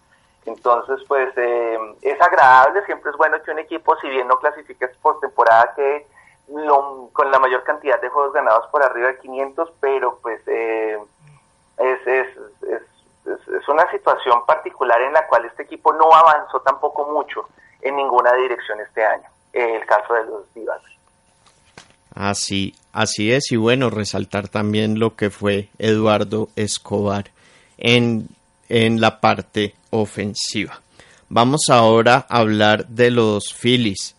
Entonces, 0.45 1.00
pues 1.07 1.36
eh, 1.38 1.77
es 2.01 2.21
agradable, 2.21 2.86
siempre 2.86 3.12
es 3.12 3.17
bueno 3.17 3.41
que 3.43 3.51
un 3.51 3.59
equipo, 3.59 3.95
si 3.98 4.09
bien 4.09 4.27
no 4.27 4.38
clasifique 4.38 4.88
postemporada, 5.01 5.74
que 5.75 6.07
lo, 6.48 7.09
con 7.13 7.29
la 7.31 7.39
mayor 7.39 7.63
cantidad 7.63 8.00
de 8.00 8.09
juegos 8.09 8.33
ganados 8.33 8.67
por 8.67 8.83
arriba 8.83 9.09
de 9.09 9.19
500, 9.19 9.71
pero 9.79 10.19
pues 10.21 10.41
eh, 10.48 10.98
es, 11.77 12.07
es, 12.07 12.27
es, 12.63 13.48
es, 13.48 13.67
una 13.67 13.89
situación 13.91 14.45
particular 14.45 15.01
en 15.01 15.13
la 15.13 15.27
cual 15.27 15.45
este 15.45 15.63
equipo 15.63 15.93
no 15.93 16.12
avanzó 16.13 16.62
tampoco 16.62 17.05
mucho 17.05 17.48
en 17.81 17.95
ninguna 17.95 18.33
dirección 18.33 18.79
este 18.79 19.05
año 19.05 19.29
el 19.53 19.86
caso 19.86 20.13
de 20.13 20.25
los 20.25 20.53
divas. 20.53 20.82
Así, 22.13 22.75
así 22.91 23.32
es, 23.32 23.51
y 23.51 23.56
bueno, 23.56 23.89
resaltar 23.89 24.50
también 24.50 25.00
lo 25.00 25.15
que 25.15 25.29
fue 25.29 25.70
Eduardo 25.77 26.50
Escobar 26.56 27.32
en, 27.77 28.27
en 28.68 29.00
la 29.00 29.22
parte 29.22 29.75
ofensiva. 29.89 30.82
Vamos 31.29 31.70
ahora 31.70 32.25
a 32.27 32.39
hablar 32.39 32.88
de 32.88 33.12
los 33.12 33.53
Phillies. 33.53 34.15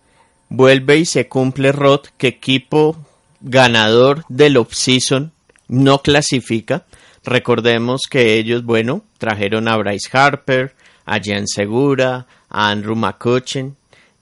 Vuelve 0.48 0.98
y 0.98 1.04
se 1.04 1.28
cumple 1.28 1.72
Rod 1.72 2.06
que 2.16 2.28
equipo 2.28 2.96
ganador 3.40 4.24
del 4.28 4.56
offseason 4.56 5.32
no 5.68 6.02
clasifica. 6.02 6.86
Recordemos 7.24 8.02
que 8.08 8.34
ellos, 8.34 8.64
bueno, 8.64 9.02
trajeron 9.18 9.68
a 9.68 9.76
Bryce 9.76 10.08
Harper, 10.12 10.74
a 11.04 11.18
Jan 11.22 11.46
Segura, 11.46 12.26
a 12.48 12.70
Andrew 12.70 12.96
McCutcheon, 12.96 13.76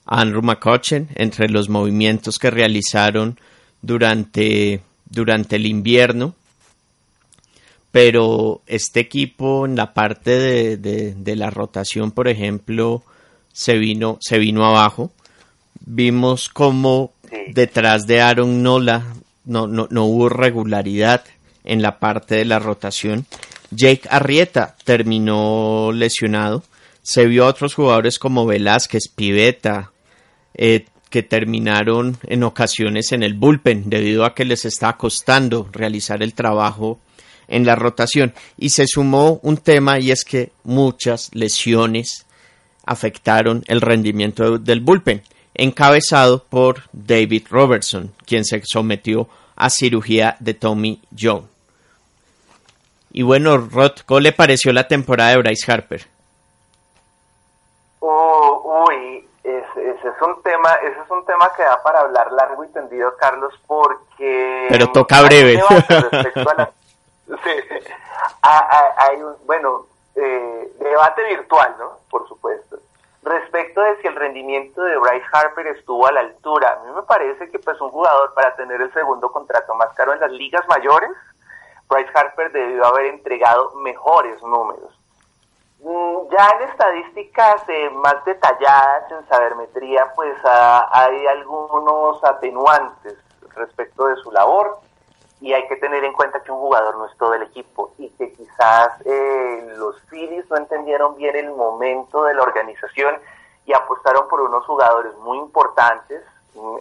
Andrew 0.08 0.42
McCutcheon 0.42 1.08
entre 1.14 1.48
los 1.48 1.68
movimientos 1.68 2.38
que 2.38 2.50
realizaron 2.50 3.38
durante, 3.82 4.80
durante 5.04 5.56
el 5.56 5.66
invierno. 5.66 6.34
Pero 7.92 8.62
este 8.66 9.00
equipo 9.00 9.66
en 9.66 9.76
la 9.76 9.92
parte 9.94 10.76
de, 10.76 11.36
la 11.36 11.50
rotación, 11.50 12.10
por 12.10 12.28
ejemplo, 12.28 13.02
se 13.52 13.76
vino, 13.78 14.18
se 14.20 14.38
vino 14.38 14.64
abajo. 14.64 15.12
Vimos 15.80 16.48
como 16.48 17.12
detrás 17.48 18.06
de 18.06 18.20
Aaron 18.20 18.62
Nola 18.62 19.04
no, 19.44 19.66
no, 19.66 19.88
no 19.90 20.04
hubo 20.04 20.28
regularidad 20.28 21.24
en 21.64 21.82
la 21.82 21.98
parte 21.98 22.36
de 22.36 22.44
la 22.44 22.58
rotación. 22.58 23.26
Jake 23.70 24.08
Arrieta 24.10 24.76
terminó 24.84 25.90
lesionado. 25.92 26.62
Se 27.02 27.26
vio 27.26 27.44
a 27.44 27.48
otros 27.48 27.74
jugadores 27.74 28.18
como 28.18 28.46
Velázquez, 28.46 29.08
Piveta, 29.08 29.92
eh, 30.58 30.86
que 31.08 31.22
terminaron 31.22 32.18
en 32.24 32.42
ocasiones 32.42 33.12
en 33.12 33.22
el 33.22 33.34
bullpen 33.34 33.88
debido 33.88 34.24
a 34.24 34.34
que 34.34 34.44
les 34.44 34.64
está 34.64 34.96
costando 34.98 35.68
realizar 35.72 36.22
el 36.22 36.34
trabajo 36.34 36.98
en 37.46 37.64
la 37.64 37.76
rotación. 37.76 38.34
Y 38.58 38.70
se 38.70 38.86
sumó 38.86 39.40
un 39.42 39.56
tema 39.56 39.98
y 39.98 40.10
es 40.10 40.24
que 40.24 40.52
muchas 40.64 41.30
lesiones 41.32 42.26
afectaron 42.84 43.64
el 43.68 43.80
rendimiento 43.80 44.58
del 44.58 44.80
bullpen, 44.80 45.22
encabezado 45.54 46.44
por 46.44 46.82
David 46.92 47.46
Robertson, 47.50 48.12
quien 48.26 48.44
se 48.44 48.60
sometió 48.64 49.28
a 49.56 49.70
cirugía 49.70 50.36
de 50.40 50.54
Tommy 50.54 51.00
John. 51.18 51.46
Y 53.12 53.22
bueno, 53.22 53.56
Rod, 53.56 53.92
¿cómo 54.04 54.20
le 54.20 54.32
pareció 54.32 54.72
la 54.72 54.86
temporada 54.86 55.30
de 55.30 55.38
Bryce 55.38 55.72
Harper? 55.72 56.06
Es 60.18 60.22
un 60.22 60.42
tema, 60.42 60.72
ese 60.82 60.98
es 61.00 61.10
un 61.10 61.24
tema 61.24 61.50
que 61.56 61.62
da 61.62 61.80
para 61.82 62.00
hablar 62.00 62.32
largo 62.32 62.64
y 62.64 62.68
tendido, 62.68 63.16
Carlos, 63.16 63.54
porque... 63.66 64.66
Pero 64.68 64.90
toca 64.90 65.22
breve. 65.22 65.62
hay 68.42 69.22
un, 69.22 69.36
bueno, 69.46 69.86
eh, 70.16 70.72
debate 70.80 71.22
virtual, 71.24 71.76
¿no? 71.78 71.98
Por 72.10 72.26
supuesto. 72.26 72.78
Respecto 73.22 73.80
de 73.80 74.00
si 74.00 74.08
el 74.08 74.16
rendimiento 74.16 74.82
de 74.82 74.96
Bryce 74.98 75.26
Harper 75.32 75.68
estuvo 75.68 76.06
a 76.06 76.12
la 76.12 76.20
altura, 76.20 76.72
a 76.72 76.84
mí 76.84 76.92
me 76.92 77.02
parece 77.02 77.48
que 77.50 77.58
pues 77.60 77.80
un 77.80 77.90
jugador 77.90 78.34
para 78.34 78.56
tener 78.56 78.80
el 78.80 78.92
segundo 78.92 79.30
contrato 79.30 79.74
más 79.74 79.94
caro 79.94 80.14
en 80.14 80.20
las 80.20 80.32
ligas 80.32 80.66
mayores, 80.68 81.10
Bryce 81.88 82.10
Harper 82.14 82.50
debió 82.50 82.84
haber 82.86 83.06
entregado 83.06 83.72
mejores 83.76 84.42
números. 84.42 84.97
Mm, 85.80 86.28
ya 86.30 86.48
en 86.56 86.68
estadísticas 86.70 87.62
eh, 87.68 87.90
más 87.90 88.24
detalladas, 88.24 89.10
en 89.12 89.28
sabermetría, 89.28 90.12
pues 90.14 90.36
ah, 90.44 90.88
hay 90.90 91.24
algunos 91.26 92.22
atenuantes 92.24 93.16
respecto 93.54 94.06
de 94.06 94.16
su 94.16 94.32
labor 94.32 94.78
y 95.40 95.52
hay 95.52 95.68
que 95.68 95.76
tener 95.76 96.02
en 96.04 96.12
cuenta 96.14 96.42
que 96.42 96.50
un 96.50 96.58
jugador 96.58 96.96
no 96.98 97.06
es 97.06 97.16
todo 97.16 97.34
el 97.34 97.44
equipo 97.44 97.92
y 97.96 98.10
que 98.10 98.32
quizás 98.32 98.90
eh, 99.04 99.72
los 99.76 100.00
Phillies 100.10 100.50
no 100.50 100.56
entendieron 100.56 101.14
bien 101.16 101.36
el 101.36 101.50
momento 101.50 102.24
de 102.24 102.34
la 102.34 102.42
organización 102.42 103.16
y 103.64 103.72
apostaron 103.72 104.26
por 104.28 104.40
unos 104.40 104.64
jugadores 104.64 105.14
muy 105.18 105.38
importantes 105.38 106.24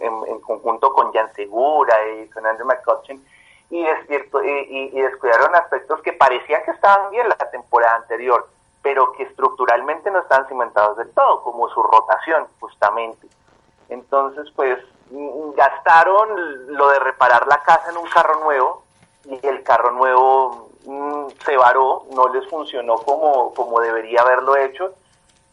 en, 0.02 0.40
conjunto 0.40 0.92
con 0.92 1.12
Jan 1.12 1.32
Segura 1.34 1.94
y 2.08 2.26
Fernando 2.28 2.64
McCutcheon 2.64 3.22
y, 3.70 3.84
y, 3.84 4.98
y 4.98 5.00
descuidaron 5.00 5.54
aspectos 5.54 6.00
que 6.02 6.12
parecían 6.12 6.64
que 6.64 6.72
estaban 6.72 7.10
bien 7.10 7.28
la 7.28 7.36
temporada 7.36 7.96
anterior 7.96 8.48
pero 8.82 9.12
que 9.12 9.24
estructuralmente 9.24 10.10
no 10.10 10.20
están 10.20 10.46
cimentados 10.48 10.96
del 10.96 11.10
todo, 11.10 11.42
como 11.42 11.68
su 11.68 11.82
rotación, 11.82 12.46
justamente. 12.60 13.28
Entonces, 13.88 14.50
pues, 14.54 14.78
mm, 15.10 15.52
gastaron 15.54 16.76
lo 16.76 16.88
de 16.90 16.98
reparar 17.00 17.46
la 17.46 17.62
casa 17.62 17.90
en 17.90 17.96
un 17.96 18.08
carro 18.08 18.40
nuevo 18.40 18.82
y 19.24 19.46
el 19.46 19.62
carro 19.62 19.92
nuevo 19.92 20.70
mm, 20.84 21.28
se 21.44 21.56
varó, 21.56 22.04
no 22.14 22.28
les 22.28 22.48
funcionó 22.48 22.96
como, 22.96 23.52
como 23.54 23.80
debería 23.80 24.22
haberlo 24.22 24.56
hecho 24.56 24.92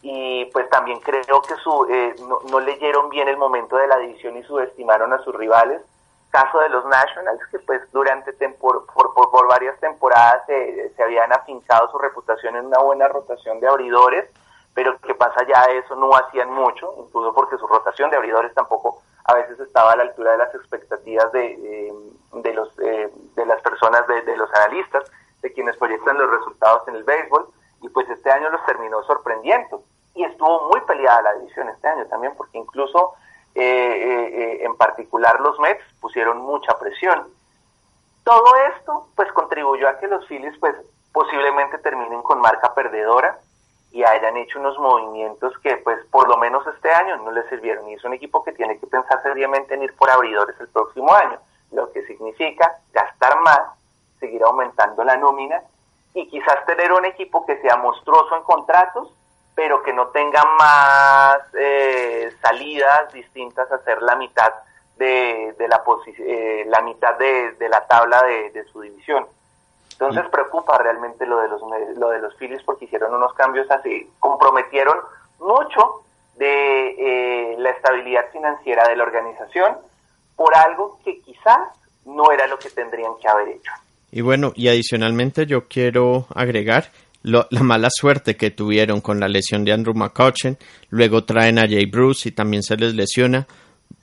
y 0.02 0.44
pues 0.46 0.68
también 0.70 1.00
creo 1.00 1.42
que 1.42 1.56
su, 1.56 1.86
eh, 1.90 2.14
no, 2.28 2.38
no 2.50 2.60
leyeron 2.60 3.10
bien 3.10 3.28
el 3.28 3.36
momento 3.36 3.76
de 3.76 3.88
la 3.88 3.96
división 3.98 4.36
y 4.36 4.42
subestimaron 4.44 5.12
a 5.12 5.18
sus 5.18 5.34
rivales 5.34 5.82
caso 6.36 6.60
de 6.60 6.68
los 6.68 6.84
Nationals, 6.84 7.40
que 7.50 7.58
pues 7.60 7.80
durante 7.92 8.30
por, 8.60 8.84
por, 8.86 9.48
varias 9.48 9.80
temporadas 9.80 10.44
se, 10.44 10.92
habían 11.02 11.32
afincado 11.32 11.90
su 11.90 11.96
reputación 11.96 12.56
en 12.56 12.66
una 12.66 12.78
buena 12.78 13.08
rotación 13.08 13.58
de 13.58 13.66
abridores, 13.66 14.28
pero 14.74 14.98
que 15.00 15.14
pasa 15.14 15.46
ya 15.48 15.64
eso 15.72 15.96
no 15.96 16.10
hacían 16.14 16.52
mucho, 16.52 16.94
incluso 16.98 17.32
porque 17.32 17.56
su 17.56 17.66
rotación 17.66 18.10
de 18.10 18.18
abridores 18.18 18.52
tampoco 18.52 19.00
a 19.24 19.32
veces 19.32 19.58
estaba 19.60 19.92
a 19.92 19.96
la 19.96 20.02
altura 20.02 20.32
de 20.32 20.38
las 20.38 20.54
expectativas 20.54 21.32
de, 21.32 21.90
de, 22.34 22.52
los, 22.52 22.68
eh, 22.80 23.10
de 23.34 23.46
las 23.46 23.62
personas, 23.62 24.06
de, 24.06 24.36
los 24.36 24.52
analistas, 24.52 25.10
de 25.40 25.52
quienes 25.54 25.74
proyectan 25.78 26.18
los 26.18 26.30
resultados 26.30 26.86
en 26.88 26.96
el 26.96 27.04
béisbol, 27.04 27.48
y 27.80 27.88
pues 27.88 28.10
este 28.10 28.30
año 28.30 28.50
los 28.50 28.64
terminó 28.66 29.02
sorprendiendo. 29.04 29.82
Y 30.14 30.24
estuvo 30.24 30.68
muy 30.68 30.82
peleada 30.82 31.22
la 31.22 31.34
división 31.36 31.70
este 31.70 31.88
año 31.88 32.04
también, 32.06 32.34
porque 32.36 32.58
incluso 32.58 33.14
eh, 33.58 34.60
eh, 34.60 34.64
en 34.64 34.76
particular 34.76 35.40
los 35.40 35.58
Mets 35.58 35.82
pusieron 36.00 36.38
mucha 36.38 36.78
presión. 36.78 37.26
Todo 38.22 38.54
esto 38.76 39.08
pues 39.16 39.32
contribuyó 39.32 39.88
a 39.88 39.98
que 39.98 40.08
los 40.08 40.26
Phillies 40.26 40.56
pues 40.58 40.74
posiblemente 41.12 41.78
terminen 41.78 42.22
con 42.22 42.40
marca 42.40 42.74
perdedora 42.74 43.38
y 43.92 44.04
hayan 44.04 44.36
hecho 44.36 44.58
unos 44.58 44.78
movimientos 44.78 45.56
que 45.62 45.78
pues 45.78 46.04
por 46.10 46.28
lo 46.28 46.36
menos 46.36 46.66
este 46.66 46.92
año 46.92 47.16
no 47.16 47.30
les 47.30 47.48
sirvieron 47.48 47.88
y 47.88 47.94
es 47.94 48.04
un 48.04 48.12
equipo 48.12 48.44
que 48.44 48.52
tiene 48.52 48.78
que 48.78 48.86
pensar 48.86 49.22
seriamente 49.22 49.74
en 49.74 49.84
ir 49.84 49.94
por 49.96 50.10
abridores 50.10 50.54
el 50.60 50.68
próximo 50.68 51.14
año, 51.14 51.38
lo 51.72 51.90
que 51.92 52.04
significa 52.06 52.78
gastar 52.92 53.40
más, 53.40 53.60
seguir 54.20 54.42
aumentando 54.42 55.02
la 55.02 55.16
nómina 55.16 55.62
y 56.12 56.28
quizás 56.28 56.66
tener 56.66 56.92
un 56.92 57.06
equipo 57.06 57.46
que 57.46 57.58
sea 57.62 57.76
monstruoso 57.76 58.36
en 58.36 58.42
contratos, 58.42 59.15
pero 59.56 59.82
que 59.82 59.92
no 59.92 60.08
tenga 60.08 60.44
más 60.58 61.38
eh, 61.58 62.30
salidas 62.42 63.10
distintas 63.12 63.72
a 63.72 63.78
ser 63.78 64.02
la 64.02 64.14
mitad 64.14 64.52
de, 64.98 65.54
la, 65.58 65.82
eh, 66.18 66.64
la 66.68 66.82
mitad 66.82 67.18
de, 67.18 67.56
la 67.68 67.86
tabla 67.86 68.22
de, 68.22 68.64
su 68.70 68.82
división. 68.82 69.26
Entonces 69.92 70.24
preocupa 70.30 70.76
realmente 70.76 71.24
lo 71.26 71.40
de 71.40 71.48
los 71.48 71.62
lo 71.96 72.10
de 72.10 72.18
los 72.18 72.36
Phillies 72.36 72.62
porque 72.64 72.84
hicieron 72.84 73.14
unos 73.14 73.32
cambios 73.32 73.70
así, 73.70 74.10
comprometieron 74.20 74.98
mucho 75.40 76.02
de 76.36 76.88
eh, 76.98 77.56
la 77.56 77.70
estabilidad 77.70 78.30
financiera 78.30 78.86
de 78.86 78.96
la 78.96 79.04
organización 79.04 79.78
por 80.36 80.54
algo 80.54 80.98
que 81.02 81.18
quizás 81.22 81.70
no 82.04 82.30
era 82.30 82.46
lo 82.46 82.58
que 82.58 82.68
tendrían 82.68 83.12
que 83.22 83.26
haber 83.26 83.48
hecho. 83.48 83.72
Y 84.12 84.20
bueno, 84.20 84.52
y 84.54 84.68
adicionalmente 84.68 85.46
yo 85.46 85.66
quiero 85.66 86.26
agregar 86.34 86.90
la 87.22 87.62
mala 87.62 87.88
suerte 87.90 88.36
que 88.36 88.50
tuvieron 88.50 89.00
con 89.00 89.18
la 89.18 89.28
lesión 89.28 89.64
de 89.64 89.72
Andrew 89.72 89.94
McCutcheon. 89.94 90.56
Luego 90.90 91.24
traen 91.24 91.58
a 91.58 91.68
Jay 91.68 91.86
Bruce 91.86 92.28
y 92.28 92.32
también 92.32 92.62
se 92.62 92.76
les 92.76 92.94
lesiona. 92.94 93.46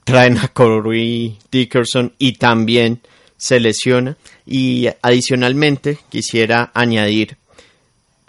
Traen 0.04 0.38
a 0.38 0.48
Corey 0.48 1.38
Dickerson 1.50 2.12
y 2.18 2.34
también 2.34 3.00
se 3.36 3.60
lesiona. 3.60 4.16
Y 4.46 4.88
adicionalmente 5.02 5.98
quisiera 6.10 6.70
añadir 6.74 7.38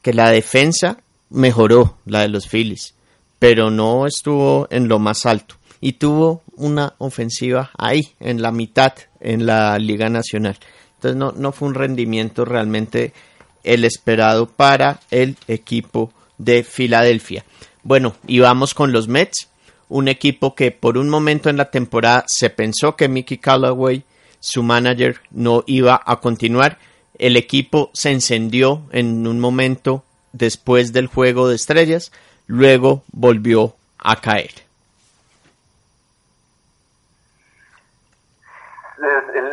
que 0.02 0.13
la 0.13 0.30
defensa 0.30 1.00
mejoró, 1.30 1.98
la 2.06 2.21
de 2.21 2.30
los 2.30 2.48
Phillies, 2.48 2.93
pero 3.39 3.69
no 3.69 4.06
estuvo 4.08 4.67
en 4.69 4.88
lo 4.88 5.00
más 5.00 5.26
alto. 5.26 5.56
Y 5.82 5.93
tuvo 5.93 6.43
una 6.56 6.93
ofensiva 7.00 7.71
ahí, 7.78 8.02
en 8.19 8.41
la 8.41 8.52
mitad, 8.52 8.93
en 9.19 9.45
la 9.45 9.78
Liga 9.78 10.10
Nacional. 10.10 10.58
Entonces 10.95 11.17
no, 11.17 11.32
no 11.34 11.52
fue 11.52 11.67
un 11.67 11.76
rendimiento 11.76 12.45
realmente 12.45 13.13
el 13.65 13.84
esperado 13.84 14.47
para 14.47 14.99
el 15.12 15.36
equipo 15.47 16.12
de 16.38 16.63
Filadelfia. 16.63 17.43
Bueno, 17.84 18.15
y 18.25 18.39
vamos 18.39 18.73
con 18.73 18.91
los 18.91 19.08
Mets, 19.08 19.49
un 19.89 20.08
equipo 20.08 20.56
que 20.56 20.71
por 20.71 20.97
un 20.97 21.10
momento 21.10 21.49
en 21.49 21.58
la 21.58 21.69
temporada 21.69 22.23
se 22.28 22.49
pensó 22.49 22.95
que 22.95 23.08
Mickey 23.08 23.38
Callaway, 23.38 24.04
su 24.39 24.63
manager, 24.63 25.19
no 25.32 25.63
iba 25.67 26.01
a 26.04 26.19
continuar. 26.19 26.78
El 27.17 27.38
equipo 27.38 27.91
se 27.93 28.12
encendió 28.12 28.82
en 28.91 29.28
un 29.28 29.39
momento 29.39 30.04
después 30.34 30.93
del 30.93 31.08
juego 31.08 31.47
de 31.47 31.56
estrellas, 31.56 32.12
luego 32.47 33.04
volvió 33.12 33.75
a 33.99 34.19
caer. 34.21 34.65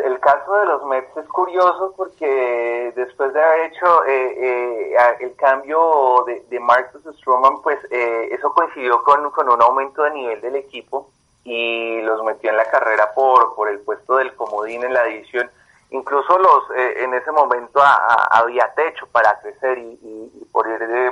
el, 0.06 0.20
caso 0.32 0.54
de 0.54 0.66
los 0.66 0.84
Mets 0.86 1.16
es 1.16 1.28
curioso 1.28 1.92
porque 1.96 2.92
después 2.96 3.32
de 3.32 3.42
haber 3.42 3.72
hecho 3.72 4.04
eh, 4.06 4.34
eh, 4.38 4.96
el 5.20 5.36
cambio 5.36 6.24
de, 6.26 6.44
de 6.48 6.60
Marcus 6.60 7.02
Stroman, 7.16 7.60
pues 7.62 7.78
eh, 7.90 8.28
eso 8.32 8.52
coincidió 8.52 9.02
con, 9.02 9.26
un 9.26 9.62
aumento 9.62 10.02
de 10.02 10.10
nivel 10.12 10.40
del 10.40 10.56
equipo 10.56 11.10
y 11.44 12.00
los 12.02 12.22
metió 12.24 12.50
en 12.50 12.56
la 12.56 12.70
carrera 12.70 13.12
por, 13.14 13.54
por 13.54 13.68
el 13.68 13.80
puesto 13.80 14.16
del 14.16 14.34
comodín 14.34 14.84
en 14.84 14.94
la 14.94 15.04
división. 15.04 15.50
Incluso 15.90 16.38
los 16.38 16.70
en 16.74 17.12
ese 17.12 17.30
momento 17.32 17.82
había 18.30 18.72
techo 18.74 19.06
para 19.08 19.38
crecer 19.40 19.76
y, 19.76 20.48
por, 20.50 20.66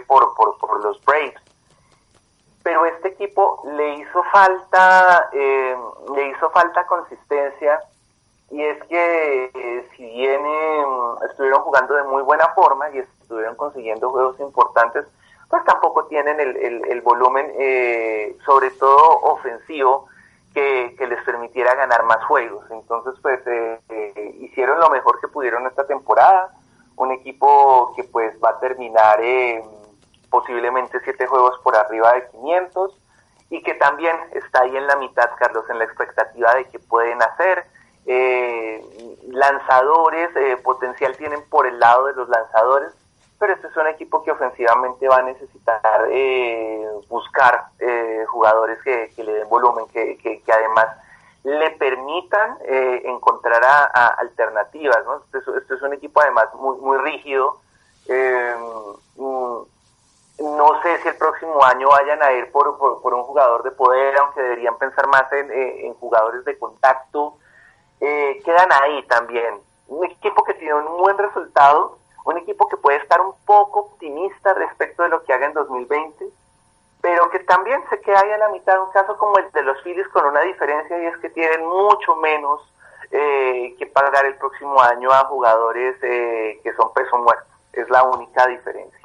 por 0.07 0.85
los 0.85 1.05
Braves 1.05 1.35
pero 2.63 2.85
este 2.87 3.09
equipo 3.09 3.63
le 3.77 3.95
hizo 3.95 4.23
falta 4.25 5.29
le 5.33 6.29
hizo 6.29 6.51
falta 6.51 6.87
consistencia 6.87 7.81
y 8.51 8.65
es 8.65 8.83
que 8.85 9.45
eh, 9.55 9.89
si 9.97 10.05
bien 10.05 10.41
em, 10.45 11.31
estuvieron 11.31 11.63
jugando 11.63 11.95
de 11.95 12.03
muy 12.05 12.23
buena 12.23 12.49
forma 12.49 12.91
y 12.91 12.99
estuvieron 12.99 13.55
consiguiendo 13.55 14.11
juegos 14.11 14.41
importantes, 14.41 15.07
pues 15.49 15.65
tampoco 15.65 16.07
tienen 16.07 16.39
el, 16.41 16.57
el, 16.57 17.01
volumen, 17.01 17.53
eh, 17.59 18.37
sobre 18.45 18.71
todo 18.73 19.21
ofensivo, 19.23 20.07
que, 20.53 20.95
les 20.99 21.25
permitiera 21.25 21.75
ganar 21.75 22.05
más 22.05 22.25
juegos. 22.25 22.65
Entonces, 22.71 23.15
pues 23.21 23.41
eh, 23.47 23.81
hicieron 24.41 24.79
lo 24.79 24.91
mejor 24.91 25.21
que 25.21 25.29
pudieron 25.29 25.67
esta 25.67 25.87
temporada. 25.87 26.53
Un 26.97 27.13
equipo 27.13 27.93
que 27.97 28.05
pues 28.05 28.37
va 28.45 28.51
a 28.51 28.61
terminar 28.61 29.21
posiblemente 30.29 31.01
siete 31.03 31.27
juegos 31.27 31.59
por 31.65 31.75
arriba 31.77 32.13
de 32.13 32.29
500 32.29 32.97
y 33.51 33.63
que 33.63 33.75
también 33.75 34.17
está 34.33 34.63
ahí 34.63 34.77
en 34.77 34.87
la 34.87 34.97
mitad, 34.97 35.31
Carlos, 35.37 35.65
en 35.69 35.79
la 35.79 35.85
expectativa 35.85 36.55
de 36.55 36.67
qué 36.67 36.79
pueden 36.79 37.21
hacer 37.23 37.67
eh, 38.07 38.83
lanzadores, 39.31 40.35
eh, 40.37 40.57
potencial 40.63 41.17
tienen 41.17 41.43
por 41.49 41.67
el 41.67 41.79
lado 41.79 42.07
de 42.07 42.15
los 42.15 42.29
lanzadores, 42.29 42.93
pero 43.39 43.55
este 43.55 43.69
es 43.69 43.77
un 43.77 43.87
equipo 43.87 44.23
que 44.23 44.33
ofensivamente 44.33 45.09
va 45.09 45.19
a 45.19 45.23
necesitar 45.23 45.81
eh, 46.11 46.87
buscar 47.09 47.67
eh, 47.79 48.25
jugadores 48.29 48.79
que, 48.83 49.13
le 49.17 49.33
den 49.33 49.49
volumen, 49.49 49.87
que, 49.93 50.19
que, 50.19 50.43
además 50.53 50.87
le 51.43 51.71
permitan 51.71 52.59
encontrar 52.67 53.65
a, 53.65 54.09
alternativas. 54.19 55.03
¿no? 55.07 55.23
Este, 55.25 55.39
este, 55.57 55.75
es 55.75 55.83
un 55.83 55.95
equipo 55.95 56.21
además 56.21 56.53
muy, 56.55 56.77
muy 56.79 56.99
rígido. 56.99 57.61
Mm, 59.17 59.63
no 60.39 60.83
sé 60.83 60.99
si 60.99 61.09
el 61.09 61.17
próximo 61.17 61.65
año 61.65 61.89
vayan 61.89 62.23
a 62.23 62.33
ir 62.33 62.51
por, 62.53 62.77
por, 62.79 63.15
un 63.15 63.23
jugador 63.23 63.63
de 63.63 63.71
poder, 63.71 64.19
aunque 64.19 64.43
deberían 64.43 64.77
pensar 64.77 65.07
más 65.07 65.33
en, 65.33 65.51
en 65.51 65.95
jugadores 65.95 66.45
de 66.45 66.59
contacto 66.59 67.39
eh, 68.01 68.41
quedan 68.45 68.69
ahí 68.73 69.03
también. 69.07 69.55
Un 69.89 70.05
equipo 70.05 70.43
que 70.45 70.55
tiene 70.55 70.75
un 70.75 70.99
buen 70.99 71.19
resultado, 71.19 71.99
un 72.25 72.39
equipo 72.39 72.69
que 72.69 72.77
puede 72.77 72.99
estar 72.99 73.21
un 73.21 73.35
poco 73.45 73.81
optimista 73.81 74.55
respecto 74.55 75.03
de 75.03 75.09
lo 75.11 75.23
que 75.25 75.33
haga 75.33 75.47
en 75.47 75.55
2020, 75.55 76.27
pero 77.01 77.31
que 77.31 77.41
también 77.41 77.81
se 77.89 78.01
queda 78.01 78.21
ahí 78.21 78.31
a 78.31 78.39
la 78.39 78.49
mitad, 78.51 78.81
un 78.83 78.93
caso 78.93 79.17
como 79.17 79.39
el 79.39 79.51
de 79.53 79.63
los 79.63 79.83
Phillies 79.83 80.09
con 80.09 80.27
una 80.27 80.41
diferencia 80.43 81.03
y 81.03 81.07
es 81.07 81.17
que 81.19 81.31
tienen 81.31 81.67
mucho 81.67 82.15
menos 82.17 82.61
eh, 83.11 83.75
que 83.79 83.87
pagar 83.87 84.27
el 84.27 84.35
próximo 84.37 84.81
año 84.81 85.11
a 85.11 85.25
jugadores 85.25 85.97
eh, 86.03 86.61
que 86.63 86.73
son 86.75 86.93
peso 86.93 87.19
muerto. 87.19 87.45
Es 87.73 87.89
la 87.89 88.03
única 88.05 88.47
diferencia. 88.47 88.99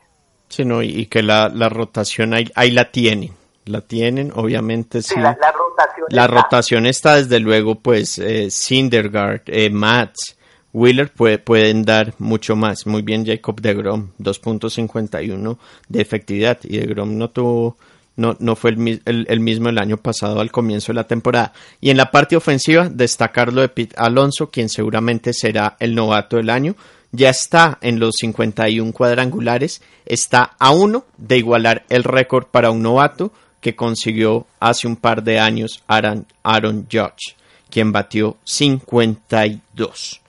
Sí, 0.50 0.66
no, 0.66 0.82
y 0.82 1.08
que 1.08 1.22
la, 1.24 1.50
rotación 1.70 2.34
ahí 2.34 2.72
la 2.72 2.92
tienen 2.92 3.36
la 3.66 3.82
tienen, 3.82 4.32
obviamente 4.36 5.02
sí. 5.02 5.16
la, 5.18 5.34
rotación, 5.34 6.08
la 6.10 6.26
está. 6.26 6.42
rotación 6.42 6.86
está 6.86 7.16
desde 7.16 7.40
luego, 7.40 7.76
pues, 7.76 8.20
eh, 8.20 8.50
Syndergaard, 8.50 9.42
eh, 9.48 9.70
Mats, 9.70 10.38
Wheeler 10.76 11.10
pueden 11.10 11.84
dar 11.84 12.14
mucho 12.20 12.58
más. 12.58 12.86
Muy 12.86 13.02
bien 13.02 13.26
Jacob 13.26 13.62
de 13.62 13.74
Grom, 13.74 14.10
2.51 14.20 15.58
de 15.88 16.02
efectividad 16.02 16.60
y 16.64 16.78
de 16.78 16.86
Grom 16.86 17.18
no 17.18 17.30
tuvo, 17.30 17.78
no, 18.18 18.36
no 18.40 18.58
fue 18.58 18.72
el, 18.72 19.02
el, 19.06 19.40
mismo 19.40 19.70
el 19.70 19.78
año 19.78 19.96
pasado 19.96 20.42
al 20.42 20.52
comienzo 20.52 20.92
de 20.92 20.96
la 20.96 21.08
temporada. 21.08 21.54
Y 21.80 21.92
en 21.92 21.98
la 21.98 22.12
parte 22.12 22.36
ofensiva, 22.36 22.90
destacarlo 22.90 23.62
de 23.62 23.70
Pete 23.70 23.96
Alonso, 23.98 24.52
quien 24.52 24.68
seguramente 24.68 25.32
será 25.32 25.78
el 25.80 25.96
novato 25.96 26.36
del 26.36 26.50
año. 26.50 26.76
Ya 27.14 27.30
está 27.30 27.78
en 27.80 28.02
los 28.02 28.16
51 28.20 28.92
cuadrangulares, 28.92 29.82
está 30.06 30.58
a 30.60 30.72
uno 30.72 31.06
de 31.18 31.38
igualar 31.38 31.86
el 31.88 32.04
récord 32.04 32.48
para 32.48 32.72
un 32.72 32.84
novato 32.84 33.32
que 33.66 33.76
consiguió 33.76 34.46
hace 34.60 34.86
un 34.86 34.96
par 34.96 35.24
de 35.24 35.40
años 35.40 35.82
Aaron, 35.88 36.28
Aaron 36.44 36.84
Judge, 36.84 37.36
quien 37.72 37.92
batió 37.92 38.38
52. 38.44 40.22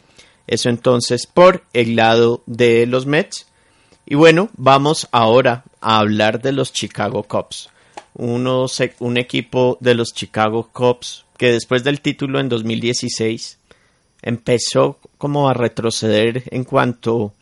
Eso 0.47 0.71
entonces 0.71 1.27
por 1.27 1.63
el 1.75 1.97
lado 1.97 2.43
de 2.47 2.87
los 2.87 3.05
Mets. 3.05 3.47
Y 4.07 4.15
bueno, 4.15 4.49
vamos 4.57 5.07
ahora 5.13 5.65
a 5.83 5.99
hablar 5.99 6.41
de 6.41 6.53
los 6.53 6.73
Chicago 6.73 7.25
Cubs. 7.25 7.69
Uno, 8.15 8.69
un 9.01 9.19
equipo 9.19 9.77
de 9.83 9.95
los 9.95 10.15
Chicago 10.15 10.71
Cubs 10.73 11.27
que 11.37 11.53
después 11.53 11.85
del 11.85 12.01
título 12.01 12.41
en 12.41 12.49
2016 12.49 13.59
empezó 14.23 14.99
como 15.19 15.51
a 15.51 15.53
retroceder 15.53 16.45
en 16.47 16.65
cuanto 16.65 17.35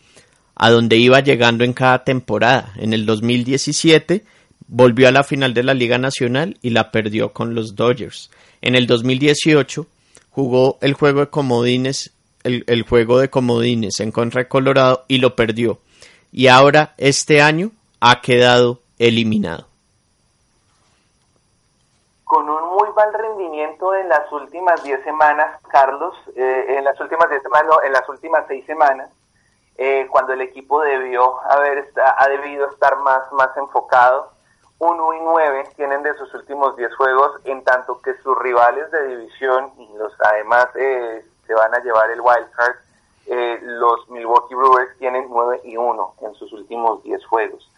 a 0.57 0.71
donde 0.73 0.97
iba 0.97 1.21
llegando 1.21 1.63
en 1.63 1.73
cada 1.73 2.03
temporada. 2.03 2.73
En 2.79 2.93
el 2.93 3.07
2017 3.07 4.25
volvió 4.69 5.09
a 5.09 5.13
la 5.13 5.25
final 5.25 5.55
de 5.55 5.63
la 5.63 5.75
Liga 5.75 5.99
Nacional 5.99 6.59
y 6.63 6.71
la 6.71 6.91
perdió 6.91 7.33
con 7.33 7.55
los 7.55 7.75
Dodgers. 7.77 8.31
En 8.61 8.75
el 8.75 8.87
2018 8.87 9.87
jugó 10.31 10.79
el 10.81 10.95
juego 10.95 11.21
de 11.21 11.31
comodines, 11.31 12.13
el, 12.43 12.85
juego 12.89 13.19
de 13.19 13.31
comodines 13.31 14.01
en 14.01 14.11
contra 14.11 14.43
de 14.43 14.49
Colorado 14.49 15.05
y 15.09 15.19
lo 15.19 15.37
perdió. 15.37 15.79
Y 16.33 16.49
ahora, 16.49 16.95
este 16.99 17.41
año, 17.41 17.71
ha 18.01 18.21
quedado 18.21 18.81
eliminado? 18.99 19.67
Con 22.25 22.49
un 22.49 22.71
muy 22.71 22.89
mal 22.97 23.13
rendimiento 23.15 23.95
en 23.95 24.09
las 24.09 24.31
últimas 24.33 24.83
10 24.83 25.05
semanas, 25.05 25.61
Carlos, 25.71 26.15
eh, 26.37 26.77
en 26.77 26.85
las 26.85 27.01
últimas 27.01 27.31
10 27.31 27.43
semanas, 27.43 27.77
en 27.85 27.93
las 27.93 28.09
últimas 28.09 28.45
6 28.49 28.67
semanas, 28.67 29.11
eh, 29.77 30.07
cuando 30.11 30.33
el 30.33 30.41
equipo 30.41 30.83
debió 30.83 31.41
haber 31.51 31.93
ha 31.97 32.29
debido 32.29 32.69
estar 32.71 32.99
más, 32.99 33.33
más 33.33 33.57
enfocado. 33.57 34.34
1 34.85 35.15
y 35.15 35.21
9 35.21 35.65
tienen 35.77 36.03
de 36.03 36.15
sus 36.15 36.33
últimos 36.35 36.77
10 36.77 36.95
juegos, 36.95 37.41
en 37.45 37.65
tanto 37.65 38.01
que 38.03 38.15
sus 38.23 38.39
rivales 38.39 38.91
de 38.91 39.07
división 39.09 39.73
y 39.79 39.89
los 39.97 40.13
además 40.21 40.69
eh, 40.75 41.25
se 41.47 41.55
van 41.55 41.75
a 41.75 41.79
llevar 41.79 42.11
el 42.11 42.21
wild 42.21 42.51
card, 42.51 42.77
eh, 43.27 43.59
los 43.63 44.09
Milwaukee 44.11 44.55
Brewers 44.55 44.99
tienen 44.99 45.27
9 45.31 45.63
y 45.65 45.79
1 45.79 46.15
en 46.21 46.35
sus 46.35 46.53
últimos 46.53 47.03
10 47.03 47.25
juegos. 47.27 47.71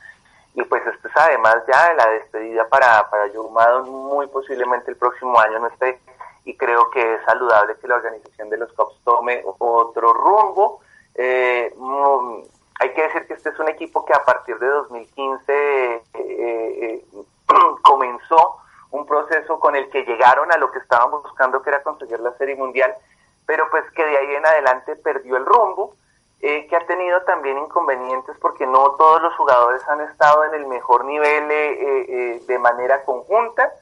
Y 0.55 0.62
pues 0.64 0.85
esto 0.87 1.07
es 1.07 1.16
además 1.16 1.59
ya 1.69 1.95
la 1.95 2.11
despedida 2.11 2.66
para, 2.69 3.09
para 3.09 3.31
Joe 3.33 3.51
Maddon, 3.51 3.88
muy 3.88 4.27
posiblemente 4.27 4.90
el 4.90 4.97
próximo 4.97 5.38
año 5.38 5.61
no 5.61 5.69
esté, 5.69 6.01
y 6.45 6.57
creo 6.57 6.90
que 6.90 7.14
es 7.14 7.25
saludable 7.25 7.77
que 7.81 7.87
la 7.87 7.97
organización 7.97 8.51
de 8.51 8.57
los 8.57 8.73
Cubs 8.73 8.99
tome 9.05 9.45
otro 9.45 10.12
rumbo. 10.12 10.81
Eh, 11.14 11.73
hay 12.79 12.92
que 12.92 13.03
decir 13.03 13.27
que 13.27 13.35
este 13.35 13.51
es 13.51 13.59
un 13.59 13.69
equipo 13.69 14.05
que 14.05 14.12
a 14.12 14.25
partir 14.25 14.59
de 14.59 14.66
2015 14.66 15.45
eh, 15.49 15.57
eh, 15.57 15.65
un 18.90 19.06
proceso 19.06 19.58
con 19.60 19.76
el 19.76 19.90
que 19.90 20.04
llegaron 20.04 20.50
a 20.52 20.56
lo 20.56 20.70
que 20.70 20.78
estábamos 20.78 21.22
buscando, 21.22 21.62
que 21.62 21.70
era 21.70 21.82
conseguir 21.82 22.20
la 22.20 22.32
Serie 22.38 22.56
Mundial, 22.56 22.94
pero 23.46 23.68
pues 23.70 23.84
que 23.92 24.04
de 24.04 24.16
ahí 24.16 24.34
en 24.34 24.46
adelante 24.46 24.96
perdió 24.96 25.36
el 25.36 25.46
rumbo 25.46 25.94
eh, 26.42 26.66
que 26.68 26.76
ha 26.76 26.86
tenido 26.86 27.22
también 27.22 27.58
inconvenientes 27.58 28.36
porque 28.40 28.66
no 28.66 28.90
todos 28.92 29.22
los 29.22 29.34
jugadores 29.36 29.82
han 29.88 30.02
estado 30.02 30.44
en 30.44 30.54
el 30.54 30.66
mejor 30.66 31.04
nivel 31.04 31.50
eh, 31.50 32.06
eh, 32.08 32.42
de 32.46 32.58
manera 32.58 33.04
conjunta 33.04 33.72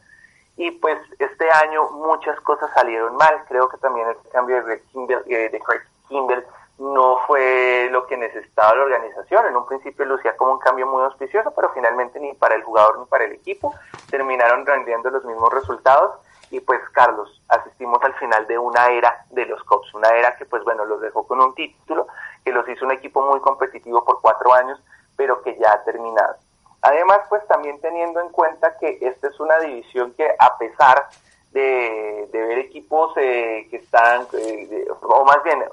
y 0.57 0.71
pues 0.71 0.99
este 1.19 1.51
año 1.51 1.91
muchas 1.91 2.41
cosas 2.43 2.71
salieron 2.73 3.17
mal. 3.17 3.43
Creo 3.49 3.69
que 3.69 3.77
también 3.79 4.09
el 4.09 4.17
cambio 4.31 4.63
de, 4.65 4.81
de 4.95 5.61
Craig 5.61 5.83
Kimball 6.09 6.47
no 6.79 7.19
fue 7.27 7.64
lo 7.91 8.07
que 8.07 8.17
necesitaba 8.17 8.75
la 8.75 8.85
organización. 8.85 9.47
En 9.47 9.57
un 9.57 9.67
principio 9.67 10.05
lucía 10.05 10.37
como 10.37 10.53
un 10.53 10.59
cambio 10.59 10.87
muy 10.87 11.03
auspicioso, 11.03 11.53
pero 11.55 11.71
finalmente 11.73 12.21
ni 12.21 12.35
para 12.35 12.55
el 12.55 12.63
jugador 12.63 12.99
ni 12.99 13.07
para 13.07 13.25
el 13.25 13.33
equipo 13.33 13.75
terminaron 14.11 14.67
rendiendo 14.67 15.11
los 15.11 15.25
mismos 15.25 15.53
resultados 15.53 16.21
y 16.51 16.61
pues 16.61 16.81
Carlos, 16.91 17.43
asistimos 17.49 17.99
al 18.03 18.15
final 18.15 18.47
de 18.47 18.59
una 18.59 18.87
era 18.89 19.25
de 19.31 19.47
los 19.47 19.63
Cubs, 19.65 19.93
una 19.95 20.09
era 20.11 20.37
que 20.37 20.47
pues 20.47 20.63
bueno, 20.63 20.85
los 20.85 21.01
dejó 21.01 21.27
con 21.27 21.41
un 21.41 21.55
título, 21.55 22.07
que 22.45 22.53
los 22.53 22.69
hizo 22.69 22.85
un 22.85 22.93
equipo 22.93 23.23
muy 23.23 23.41
competitivo 23.41 24.05
por 24.05 24.21
cuatro 24.21 24.53
años, 24.53 24.81
pero 25.17 25.43
que 25.43 25.57
ya 25.59 25.73
ha 25.73 25.85
terminado. 25.85 26.37
Además, 26.83 27.21
pues 27.29 27.45
también 27.49 27.81
teniendo 27.81 28.21
en 28.21 28.29
cuenta 28.29 28.77
que 28.79 28.99
esta 29.01 29.29
es 29.29 29.41
una 29.41 29.59
división 29.59 30.13
que 30.13 30.29
a 30.39 30.59
pesar 30.59 31.09
de, 31.55 32.29
ver 32.33 32.59
equipos 32.59 33.17
eh, 33.17 33.67
que 33.71 33.79
están, 33.79 34.27
eh, 34.35 34.87
o 35.01 35.25
más 35.25 35.43
bien, 35.43 35.65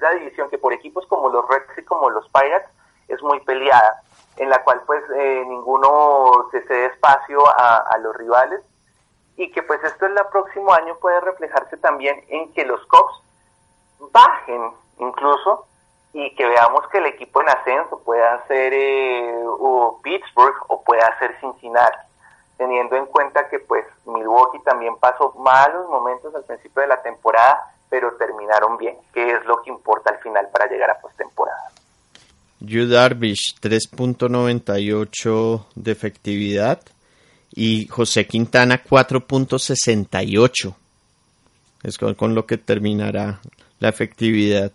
la, 0.00 0.10
división 0.14 0.50
que 0.50 0.58
por 0.58 0.72
equipos 0.72 1.06
como 1.06 1.28
los 1.28 1.46
Reds 1.48 1.78
y 1.78 1.84
como 1.84 2.10
los 2.10 2.28
Pirates 2.30 2.68
es 3.08 3.22
muy 3.22 3.40
peleada, 3.40 4.02
en 4.36 4.48
la 4.50 4.62
cual 4.64 4.82
pues 4.86 5.04
eh, 5.16 5.44
ninguno 5.46 6.48
se 6.50 6.62
cede 6.66 6.86
espacio 6.86 7.40
a 7.46 7.96
los 7.98 8.16
rivales 8.16 8.60
y 9.36 9.50
que 9.52 9.62
pues 9.62 9.82
esto 9.84 10.06
en 10.06 10.18
el 10.18 10.26
próximo 10.26 10.72
año 10.72 10.96
puede 11.00 11.20
reflejarse 11.20 11.76
también 11.78 12.22
en 12.28 12.52
que 12.52 12.64
los 12.64 12.84
Cubs 12.86 13.22
bajen 14.12 14.72
incluso 14.98 15.66
y 16.12 16.34
que 16.34 16.46
veamos 16.46 16.86
que 16.88 16.98
el 16.98 17.06
equipo 17.06 17.40
en 17.40 17.48
ascenso 17.48 18.00
pueda 18.00 18.44
ser 18.46 18.72
eh, 18.74 19.44
Pittsburgh 20.02 20.56
o 20.68 20.82
pueda 20.82 21.18
ser 21.18 21.38
Cincinnati, 21.40 21.98
teniendo 22.60 22.94
en 22.94 23.06
cuenta 23.06 23.48
que 23.48 23.58
pues 23.60 23.86
Milwaukee 24.04 24.58
también 24.62 24.92
pasó 25.00 25.32
malos 25.38 25.88
momentos 25.88 26.34
al 26.34 26.44
principio 26.44 26.82
de 26.82 26.88
la 26.88 27.00
temporada, 27.00 27.72
pero 27.88 28.12
terminaron 28.18 28.76
bien, 28.76 28.96
que 29.14 29.32
es 29.32 29.42
lo 29.46 29.62
que 29.62 29.70
importa 29.70 30.10
al 30.10 30.18
final 30.18 30.46
para 30.52 30.70
llegar 30.70 30.90
a 30.90 31.00
postemporada. 31.00 31.70
Yu 32.60 32.86
Darvish 32.86 33.58
3.98 33.62 35.64
de 35.74 35.90
efectividad, 35.90 36.82
y 37.54 37.86
José 37.86 38.26
Quintana 38.26 38.84
4.68. 38.84 40.74
Es 41.82 41.96
con, 41.96 42.34
lo 42.34 42.44
que 42.44 42.58
terminará 42.58 43.40
la 43.78 43.88
efectividad 43.88 44.70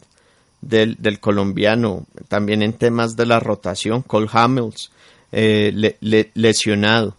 del, 0.60 1.20
colombiano. 1.20 2.08
También 2.30 2.64
en 2.64 2.74
temas 2.74 3.16
de 3.16 3.28
la 3.28 3.40
rotación, 3.40 4.02
Cole 4.02 4.28
Hamels 4.32 4.92
eh, 5.32 5.96
lesionado. 6.34 7.14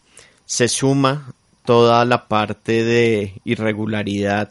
Se 0.47 0.69
suma 0.69 1.33
toda 1.65 2.05
la 2.05 2.29
parte 2.29 2.85
de 2.85 3.35
irregularidad 3.45 4.51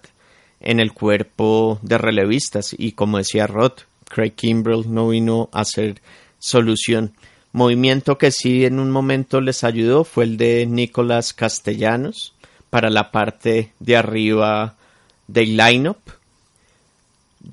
en 0.59 0.79
el 0.79 0.93
cuerpo 0.93 1.79
de 1.81 1.97
relevistas 1.97 2.75
y 2.77 2.91
como 2.91 3.17
decía 3.17 3.47
Rod, 3.47 3.73
Craig 4.09 4.31
Kimbrell 4.31 4.93
no 4.93 5.09
vino 5.09 5.49
a 5.51 5.63
ser 5.65 6.01
solución. 6.39 7.13
Movimiento 7.53 8.17
que 8.17 8.31
sí 8.31 8.65
en 8.65 8.79
un 8.79 8.91
momento 8.91 9.39
les 9.39 9.63
ayudó 9.63 10.03
fue 10.03 10.25
el 10.25 10.37
de 10.37 10.65
Nicolás 10.65 11.33
Castellanos 11.33 12.33
para 12.69 12.89
la 12.89 13.11
parte 13.11 13.71
de 13.79 13.95
arriba 13.95 14.75
del 15.27 15.55
lineup 15.55 15.97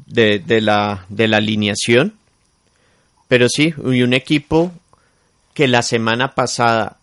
de, 0.07 0.41
de, 0.41 0.61
la, 0.61 1.07
de 1.09 1.29
la 1.29 1.37
alineación. 1.37 2.15
Pero 3.29 3.49
sí, 3.49 3.73
hubo 3.79 3.91
un 3.91 4.15
equipo 4.15 4.73
que 5.55 5.69
la 5.69 5.83
semana 5.83 6.35
pasada 6.35 6.99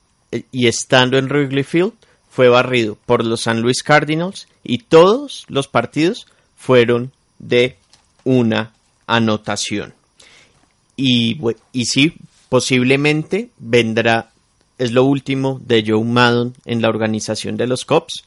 y 0.51 0.67
estando 0.67 1.17
en 1.17 1.25
Wrigley 1.25 1.63
Field 1.63 1.93
fue 2.29 2.49
barrido 2.49 2.97
por 3.05 3.25
los 3.25 3.41
San 3.41 3.61
Luis 3.61 3.83
Cardinals 3.83 4.47
y 4.63 4.79
todos 4.79 5.45
los 5.47 5.67
partidos 5.67 6.27
fueron 6.55 7.11
de 7.39 7.77
una 8.23 8.73
anotación. 9.07 9.93
Y, 10.95 11.39
y 11.71 11.85
sí, 11.85 12.13
Posiblemente 12.49 13.51
vendrá, 13.59 14.31
es 14.79 14.91
lo 14.91 15.05
último 15.05 15.61
de 15.63 15.83
Joe 15.85 16.03
Maddon 16.03 16.55
en 16.65 16.81
la 16.81 16.89
organización 16.89 17.57
de 17.57 17.67
los 17.67 17.85
Cops. 17.85 18.23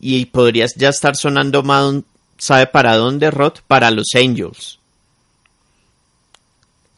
Y 0.00 0.26
podrías 0.26 0.74
ya 0.76 0.88
estar 0.88 1.16
sonando 1.16 1.64
Maddon, 1.64 2.04
¿sabe 2.38 2.68
para 2.68 2.96
dónde, 2.96 3.30
Rod? 3.30 3.54
Para 3.66 3.90
los 3.90 4.06
Angels. 4.14 4.78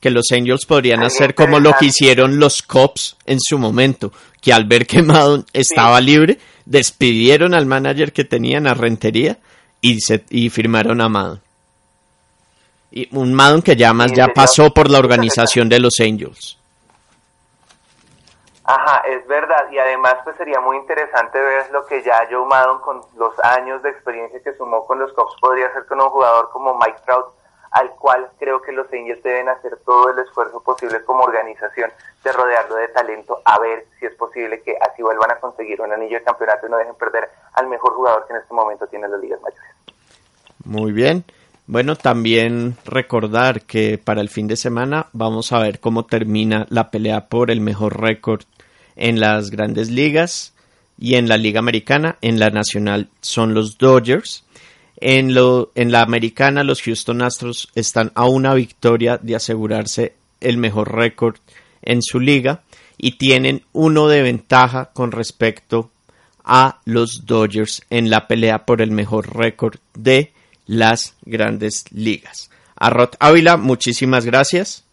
Que 0.03 0.11
los 0.11 0.27
Angels 0.33 0.67
podrían 0.67 1.03
hacer 1.03 1.35
como 1.35 1.61
lo 1.61 1.73
que 1.79 1.87
hicieron 1.87 2.39
los 2.39 2.63
Cops 2.63 3.17
en 3.25 3.39
su 3.41 3.57
momento, 3.57 4.13
que 4.43 4.53
al 4.53 4.65
ver 4.65 4.87
que 4.87 5.01
Maddon 5.03 5.47
estaba 5.55 6.01
libre, 6.01 6.39
despidieron 6.67 7.55
al 7.55 7.65
manager 7.65 8.13
que 8.13 8.25
tenían 8.25 8.67
a 8.67 8.75
Rentería 8.75 9.39
y, 9.81 10.01
se, 10.01 10.25
y 10.29 10.51
firmaron 10.51 11.01
a 11.01 11.09
Maddon. 11.09 11.41
Y 12.91 13.09
un 13.17 13.33
Madden 13.33 13.63
que 13.63 13.75
ya 13.75 13.95
más 13.95 14.13
ya 14.13 14.29
pasó 14.35 14.75
por 14.75 14.91
la 14.91 14.99
organización 14.99 15.69
de 15.69 15.81
los 15.81 15.99
Angels. 16.01 16.59
Ajá, 18.65 19.03
es 19.09 19.27
verdad. 19.27 19.71
Y 19.71 19.79
además 19.79 20.17
pues 20.25 20.37
sería 20.37 20.61
muy 20.61 20.77
interesante 20.77 21.41
ver 21.41 21.71
lo 21.73 21.85
que 21.87 22.03
ya 22.03 22.27
Joe 22.31 22.47
Maddon 22.47 22.81
con 22.81 23.01
los 23.17 23.39
años 23.41 23.83
de 23.83 23.91
experiencia 23.91 24.41
que 24.43 24.55
sumó 24.55 24.87
con 24.87 24.99
los 24.99 25.13
Cubs 25.13 25.35
podría 25.41 25.67
hacer 25.67 25.87
con 25.87 26.01
un 26.01 26.11
jugador 26.11 26.51
como 26.51 26.79
Mike 26.79 27.01
Trout, 27.05 27.27
al 27.73 27.91
cual 27.93 28.29
creo 28.39 28.61
que 28.61 28.73
los 28.73 28.87
Angels 28.93 29.23
deben 29.23 29.49
hacer 29.49 29.79
todo 29.85 30.11
el 30.11 30.19
esfuerzo 30.19 30.63
posible 30.63 31.03
como 31.05 31.25
organización 31.25 31.91
de 32.23 32.33
rodearlo 32.33 32.77
de 32.77 32.89
talento, 32.89 33.41
a 33.45 33.59
ver 33.59 33.87
si 33.99 34.07
es 34.07 34.15
posible 34.15 34.63
que 34.63 34.77
así 34.81 35.03
vuelvan 35.03 35.31
a 35.31 35.41
conseguir 35.41 35.81
un 35.81 35.93
anillo 35.93 36.19
de 36.19 36.25
campeonato 36.25 36.67
y 36.67 36.71
no 36.71 36.77
dejen 36.77 36.95
perder 36.95 37.29
al 37.55 37.67
mejor 37.69 37.95
jugador 37.95 38.27
que 38.27 38.35
en 38.35 38.41
este 38.41 38.55
momento 38.55 38.87
tiene 38.87 39.09
las 39.09 39.21
ligas 39.21 39.41
mayores. 39.41 39.71
Muy 40.65 40.93
bien. 40.93 41.25
Bueno, 41.67 41.97
también 41.97 42.77
recordar 42.85 43.63
que 43.63 43.97
para 43.97 44.21
el 44.21 44.29
fin 44.29 44.49
de 44.49 44.57
semana 44.57 45.07
vamos 45.13 45.53
a 45.53 45.59
ver 45.59 45.81
cómo 45.81 46.05
termina 46.05 46.67
la 46.69 46.91
pelea 46.91 47.29
por 47.29 47.51
el 47.51 47.61
mejor 47.61 48.01
récord 48.01 48.43
en 48.97 49.21
las 49.21 49.51
grandes 49.51 49.91
ligas 49.91 50.55
y 50.99 51.15
en 51.15 51.29
la 51.29 51.37
liga 51.37 51.61
americana. 51.61 52.17
En 52.21 52.39
la 52.39 52.51
nacional 52.51 53.09
son 53.21 53.55
los 53.55 53.79
Dodgers. 53.79 54.45
En, 55.05 55.35
lo, 55.35 55.73
en 55.75 55.91
la 55.91 56.03
americana 56.03 56.63
los 56.63 56.81
Houston 56.81 57.23
Astros 57.23 57.73
están 57.75 58.13
a 58.15 58.27
una 58.27 58.55
victoria 58.55 59.19
de 59.21 59.35
asegurarse 59.35 60.15
el 60.41 60.59
mejor 60.59 60.95
récord 60.95 61.39
en 61.83 62.03
su 62.03 62.21
liga 62.21 62.61
y 62.99 63.19
tienen 63.19 63.65
uno 63.73 64.07
de 64.07 64.23
ventaja 64.23 64.91
con 64.93 65.11
respecto 65.11 65.91
a 66.45 66.79
los 66.85 67.27
Dodgers 67.27 67.83
en 67.91 68.11
la 68.11 68.29
pelea 68.29 68.65
por 68.65 68.81
el 68.81 68.93
mejor 68.93 69.37
récord 69.37 69.75
de 69.95 70.33
las 70.67 71.17
grandes 71.23 71.85
ligas. 71.91 72.49
A 72.77 72.89
Rod 72.89 73.15
Ávila, 73.19 73.57
muchísimas 73.57 74.25
gracias. 74.25 74.85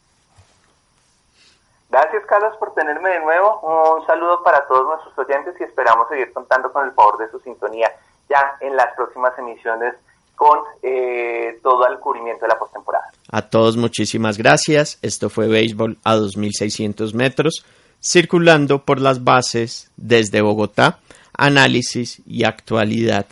Gracias, 1.92 2.26
Carlos, 2.26 2.58
por 2.58 2.74
tenerme 2.74 3.12
de 3.12 3.20
nuevo. 3.20 3.60
Un 3.62 4.08
saludo 4.08 4.42
para 4.42 4.66
todos 4.68 4.88
nuestros 4.88 5.20
oyentes 5.20 5.54
y 5.60 5.66
esperamos 5.66 6.08
seguir 6.10 6.34
contando 6.34 6.74
con 6.74 6.88
el 6.88 6.94
favor 6.94 7.20
de 7.20 7.30
su 7.30 7.40
sintonía 7.42 7.92
ya 8.30 8.58
en 8.62 8.76
las 8.76 8.94
próximas 8.96 9.38
emisiones 9.38 9.96
con 10.36 10.60
eh, 10.82 11.60
todo 11.62 11.86
el 11.88 12.00
cubrimiento 12.00 12.46
de 12.46 12.50
la 12.50 12.58
postemporada. 12.60 13.12
A 13.30 13.42
todos 13.42 13.76
muchísimas 13.76 14.38
gracias. 14.38 14.98
Esto 15.02 15.30
fue 15.30 15.48
Béisbol 15.48 15.98
a 16.04 16.16
2600 16.16 17.14
metros, 17.14 17.66
circulando 18.02 18.86
por 18.86 19.02
las 19.02 19.24
bases 19.26 19.92
desde 19.98 20.42
Bogotá, 20.42 21.00
análisis 21.34 22.22
y 22.26 22.46
actualidad 22.46 23.26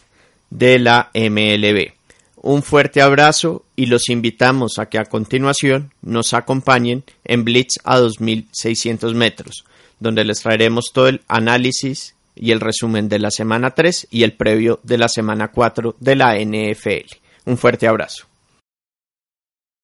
de 0.49 0.79
la 0.79 1.09
MLB. 1.13 1.93
Un 2.41 2.61
fuerte 2.61 3.01
abrazo 3.01 3.63
y 3.75 3.85
los 3.85 4.09
invitamos 4.09 4.77
a 4.77 4.87
que 4.87 4.99
a 4.99 5.05
continuación 5.05 5.93
nos 6.01 6.33
acompañen 6.33 7.03
en 7.23 7.45
Blitz 7.45 7.79
a 7.83 7.97
2600 7.99 9.13
metros, 9.13 9.65
donde 9.99 10.25
les 10.25 10.41
traeremos 10.41 10.91
todo 10.93 11.07
el 11.07 11.21
análisis 11.29 12.15
y 12.39 12.51
el 12.51 12.59
resumen 12.59 13.09
de 13.09 13.17
la 13.19 13.31
semana 13.31 13.71
3 13.71 14.07
y 14.11 14.23
el 14.23 14.33
previo 14.33 14.79
de 14.83 14.97
la 14.97 15.09
semana 15.09 15.51
4 15.51 15.95
de 15.99 16.15
la 16.15 16.37
NFL. 16.37 17.15
Un 17.45 17.57
fuerte 17.57 17.87
abrazo. 17.87 18.25